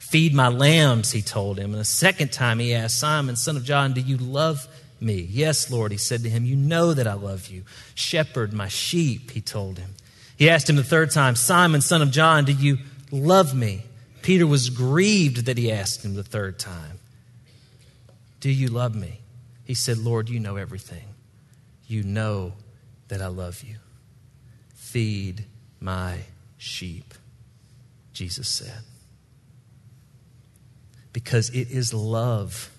Feed 0.00 0.34
my 0.34 0.48
lambs, 0.48 1.12
he 1.12 1.22
told 1.22 1.56
him. 1.56 1.74
And 1.74 1.80
a 1.80 1.84
second 1.84 2.32
time 2.32 2.58
he 2.58 2.74
asked, 2.74 2.98
Simon, 2.98 3.36
son 3.36 3.56
of 3.56 3.62
John, 3.62 3.92
do 3.92 4.00
you 4.00 4.16
love 4.16 4.66
me? 5.00 5.20
Yes, 5.30 5.70
Lord, 5.70 5.92
he 5.92 5.98
said 5.98 6.24
to 6.24 6.28
him. 6.28 6.44
You 6.44 6.56
know 6.56 6.94
that 6.94 7.06
I 7.06 7.12
love 7.12 7.46
you. 7.46 7.62
Shepherd 7.94 8.52
my 8.52 8.66
sheep, 8.66 9.30
he 9.30 9.40
told 9.40 9.78
him. 9.78 9.94
He 10.36 10.50
asked 10.50 10.68
him 10.68 10.74
the 10.74 10.82
third 10.82 11.12
time, 11.12 11.36
Simon, 11.36 11.80
son 11.80 12.02
of 12.02 12.10
John, 12.10 12.44
do 12.44 12.54
you 12.54 12.78
love 13.12 13.54
me? 13.54 13.84
Peter 14.22 14.48
was 14.48 14.68
grieved 14.68 15.46
that 15.46 15.56
he 15.56 15.70
asked 15.70 16.04
him 16.04 16.16
the 16.16 16.24
third 16.24 16.58
time, 16.58 16.98
Do 18.40 18.50
you 18.50 18.66
love 18.66 18.96
me? 18.96 19.20
He 19.64 19.74
said, 19.74 19.98
Lord, 19.98 20.28
you 20.28 20.40
know 20.40 20.56
everything. 20.56 21.04
You 21.88 22.02
know 22.04 22.52
that 23.08 23.20
I 23.20 23.26
love 23.26 23.62
you. 23.62 23.76
Feed 24.74 25.46
my 25.80 26.18
sheep, 26.58 27.14
Jesus 28.12 28.46
said. 28.46 28.82
Because 31.12 31.48
it 31.50 31.70
is 31.70 31.92
love 31.92 32.70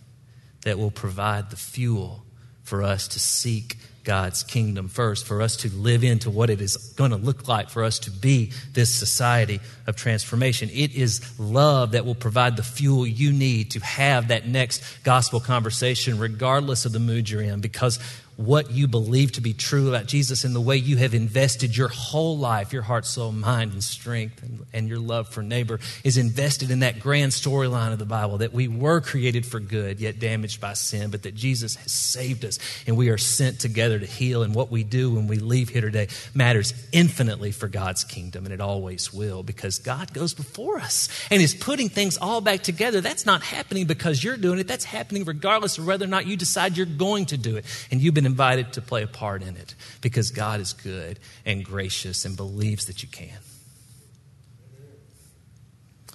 that 0.64 0.78
will 0.78 0.92
provide 0.92 1.50
the 1.50 1.56
fuel 1.56 2.24
for 2.64 2.84
us 2.84 3.08
to 3.10 3.20
seek 3.20 3.78
God's 4.04 4.44
kingdom 4.44 4.88
first, 4.88 5.26
for 5.28 5.42
us 5.42 5.58
to 5.58 5.70
live 5.70 6.04
into 6.04 6.30
what 6.30 6.50
it 6.50 6.62
is 6.62 6.78
going 6.96 7.12
to 7.12 7.18
look 7.18 7.48
like 7.48 7.70
for 7.70 7.84
us 7.84 8.00
to 8.00 8.12
be 8.12 8.52
this 8.74 8.94
society 8.94 9.60
of 9.88 9.96
transformation. 9.96 10.70
It 10.72 10.96
is 10.96 11.40
love 11.40 11.92
that 11.92 12.06
will 12.06 12.16
provide 12.16 12.58
the 12.58 12.64
fuel 12.64 13.06
you 13.06 13.32
need 13.32 13.72
to 13.72 13.80
have 13.80 14.30
that 14.30 14.48
next 14.48 15.04
gospel 15.04 15.40
conversation, 15.40 16.20
regardless 16.20 16.86
of 16.86 16.92
the 16.92 17.00
mood 17.00 17.30
you're 17.30 17.42
in, 17.42 17.60
because 17.60 18.00
what 18.40 18.72
you 18.72 18.88
believe 18.88 19.34
to 19.34 19.42
be 19.42 19.52
true 19.52 19.90
about 19.90 20.06
Jesus 20.06 20.46
and 20.46 20.56
the 20.56 20.62
way 20.62 20.78
you 20.78 20.96
have 20.96 21.14
invested 21.14 21.76
your 21.76 21.90
whole 21.90 22.38
life, 22.38 22.72
your 22.72 22.82
heart, 22.82 23.06
soul, 23.06 23.34
mind, 23.34 23.74
and 23.74 23.84
strength, 23.84 24.42
and, 24.42 24.66
and 24.72 24.88
your 24.88 24.98
love 24.98 25.28
for 25.28 25.44
neighbor 25.44 25.78
is 26.06 26.18
invested 26.18 26.72
in 26.72 26.80
that 26.80 27.02
grand 27.02 27.34
storyline 27.34 27.92
of 27.92 28.00
the 28.00 28.06
Bible 28.06 28.38
that 28.38 28.54
we 28.54 28.70
were 28.70 29.02
created 29.02 29.46
for 29.46 29.60
good, 29.60 30.00
yet 30.00 30.20
damaged 30.20 30.62
by 30.62 30.72
sin, 30.72 31.12
but 31.12 31.24
that 31.24 31.36
Jesus 31.36 31.76
has 31.76 31.92
saved 31.92 32.46
us 32.46 32.60
and 32.88 32.96
we 32.96 33.10
are 33.10 33.18
sent 33.18 33.60
together 33.60 34.00
to 34.00 34.06
heal. 34.06 34.42
And 34.42 34.56
what 34.56 34.72
we 34.72 34.86
do 34.86 35.16
when 35.16 35.28
we 35.28 35.36
leave 35.36 35.68
here 35.68 35.82
today 35.82 36.08
matters 36.34 36.74
infinitely 36.94 37.52
for 37.52 37.68
God's 37.68 38.06
kingdom, 38.06 38.46
and 38.46 38.54
it 38.54 38.62
always 38.62 39.14
will 39.14 39.44
because 39.44 39.80
God 39.80 40.14
goes 40.14 40.34
before 40.34 40.80
us 40.80 41.10
and 41.30 41.42
is 41.42 41.54
putting 41.54 41.90
things 41.90 42.18
all 42.18 42.40
back 42.40 42.64
together. 42.64 43.02
That's 43.02 43.26
not 43.26 43.42
happening 43.42 43.86
because 43.86 44.24
you're 44.24 44.38
doing 44.38 44.60
it, 44.60 44.68
that's 44.70 44.86
happening 44.86 45.26
regardless 45.26 45.78
of 45.78 45.86
whether 45.86 46.06
or 46.06 46.08
not 46.10 46.26
you 46.26 46.38
decide 46.38 46.78
you're 46.78 46.86
going 46.86 47.26
to 47.26 47.38
do 47.38 47.58
it. 47.58 47.66
And 47.92 48.00
you've 48.00 48.14
been 48.14 48.29
invited 48.30 48.74
to 48.74 48.82
play 48.82 49.02
a 49.02 49.08
part 49.08 49.42
in 49.42 49.56
it 49.58 49.74
because 50.02 50.30
God 50.30 50.60
is 50.60 50.74
good 50.74 51.20
and 51.46 51.66
gracious 51.66 52.26
and 52.26 52.38
believes 52.38 52.86
that 52.86 53.02
you 53.02 53.10
can. 53.10 53.40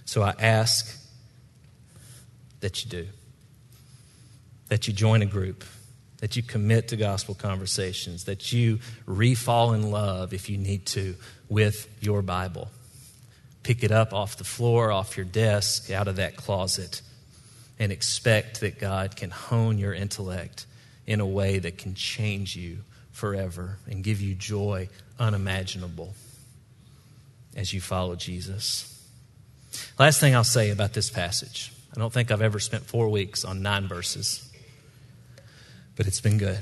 So 0.04 0.22
I 0.22 0.34
ask 0.38 0.96
that 2.60 2.84
you 2.84 2.90
do, 2.90 3.06
that 4.68 4.86
you 4.86 4.94
join 4.94 5.22
a 5.22 5.26
group, 5.26 5.64
that 6.18 6.36
you 6.36 6.42
commit 6.42 6.88
to 6.88 6.96
gospel 6.96 7.34
conversations, 7.34 8.24
that 8.24 8.52
you 8.52 8.78
refall 9.06 9.72
in 9.72 9.90
love 9.90 10.32
if 10.32 10.48
you 10.48 10.56
need 10.56 10.86
to 10.86 11.16
with 11.48 11.88
your 12.00 12.22
Bible. 12.22 12.68
Pick 13.64 13.82
it 13.82 13.90
up 13.90 14.12
off 14.12 14.36
the 14.36 14.44
floor, 14.44 14.92
off 14.92 15.16
your 15.16 15.26
desk, 15.26 15.90
out 15.90 16.06
of 16.06 16.16
that 16.16 16.36
closet, 16.36 17.02
and 17.78 17.90
expect 17.90 18.60
that 18.60 18.78
God 18.78 19.16
can 19.16 19.30
hone 19.30 19.78
your 19.78 19.92
intellect 19.92 20.66
in 21.06 21.20
a 21.20 21.26
way 21.26 21.58
that 21.58 21.78
can 21.78 21.94
change 21.94 22.56
you 22.56 22.78
forever 23.12 23.78
and 23.88 24.02
give 24.02 24.20
you 24.20 24.34
joy 24.34 24.88
unimaginable 25.18 26.14
as 27.56 27.72
you 27.72 27.80
follow 27.80 28.16
Jesus. 28.16 28.90
Last 29.98 30.20
thing 30.20 30.34
I'll 30.34 30.44
say 30.44 30.70
about 30.70 30.92
this 30.92 31.10
passage 31.10 31.72
I 31.96 32.00
don't 32.00 32.12
think 32.12 32.32
I've 32.32 32.42
ever 32.42 32.58
spent 32.58 32.84
four 32.84 33.08
weeks 33.08 33.44
on 33.44 33.62
nine 33.62 33.86
verses, 33.86 34.50
but 35.94 36.08
it's 36.08 36.20
been 36.20 36.38
good 36.38 36.58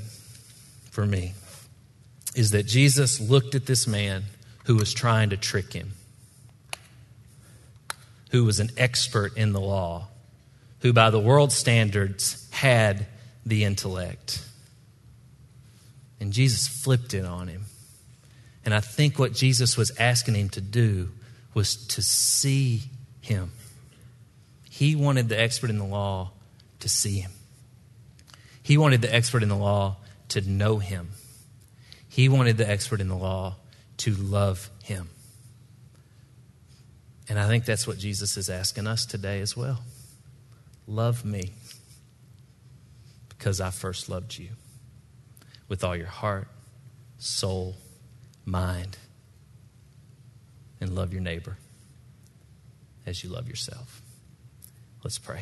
for 0.91 1.05
me. 1.05 1.33
Is 2.35 2.51
that 2.51 2.67
Jesus 2.67 3.19
looked 3.19 3.55
at 3.55 3.65
this 3.65 3.87
man 3.87 4.23
who 4.65 4.75
was 4.75 4.93
trying 4.93 5.31
to 5.31 5.37
trick 5.37 5.73
him, 5.73 5.93
who 8.29 8.43
was 8.45 8.59
an 8.59 8.69
expert 8.77 9.35
in 9.35 9.53
the 9.53 9.59
law, 9.59 10.07
who 10.81 10.93
by 10.93 11.09
the 11.09 11.19
world's 11.19 11.55
standards 11.55 12.47
had 12.51 13.07
the 13.45 13.63
intellect. 13.63 14.45
And 16.19 16.31
Jesus 16.31 16.67
flipped 16.67 17.13
it 17.13 17.25
on 17.25 17.47
him. 17.47 17.65
And 18.65 18.73
I 18.73 18.79
think 18.79 19.19
what 19.19 19.33
Jesus 19.33 19.75
was 19.75 19.91
asking 19.99 20.35
him 20.35 20.49
to 20.49 20.61
do 20.61 21.09
was 21.53 21.75
to 21.87 22.01
see 22.01 22.83
him. 23.21 23.51
He 24.69 24.95
wanted 24.95 25.29
the 25.29 25.39
expert 25.39 25.69
in 25.69 25.77
the 25.77 25.85
law 25.85 26.31
to 26.79 26.89
see 26.89 27.19
him. 27.19 27.31
He 28.63 28.77
wanted 28.77 29.01
the 29.01 29.13
expert 29.13 29.43
in 29.43 29.49
the 29.49 29.57
law 29.57 29.97
to 30.29 30.41
know 30.41 30.77
him. 30.77 31.09
He 32.07 32.29
wanted 32.29 32.57
the 32.57 32.69
expert 32.69 33.01
in 33.01 33.09
the 33.09 33.17
law 33.17 33.57
to 33.97 34.13
love 34.13 34.69
him. 34.83 35.09
And 37.27 37.39
I 37.39 37.47
think 37.47 37.65
that's 37.65 37.85
what 37.85 37.97
Jesus 37.97 38.37
is 38.37 38.49
asking 38.49 38.87
us 38.87 39.05
today 39.05 39.41
as 39.41 39.55
well. 39.55 39.81
Love 40.87 41.23
me 41.25 41.53
because 43.43 43.59
I 43.59 43.71
first 43.71 44.07
loved 44.07 44.37
you 44.37 44.51
with 45.67 45.83
all 45.83 45.97
your 45.97 46.07
heart, 46.07 46.47
soul, 47.17 47.75
mind, 48.45 48.97
and 50.79 50.95
love 50.95 51.11
your 51.11 51.21
neighbor 51.21 51.57
as 53.05 53.21
you 53.21 53.29
love 53.29 53.49
yourself. 53.49 54.01
Let's 55.03 55.17
pray. 55.17 55.41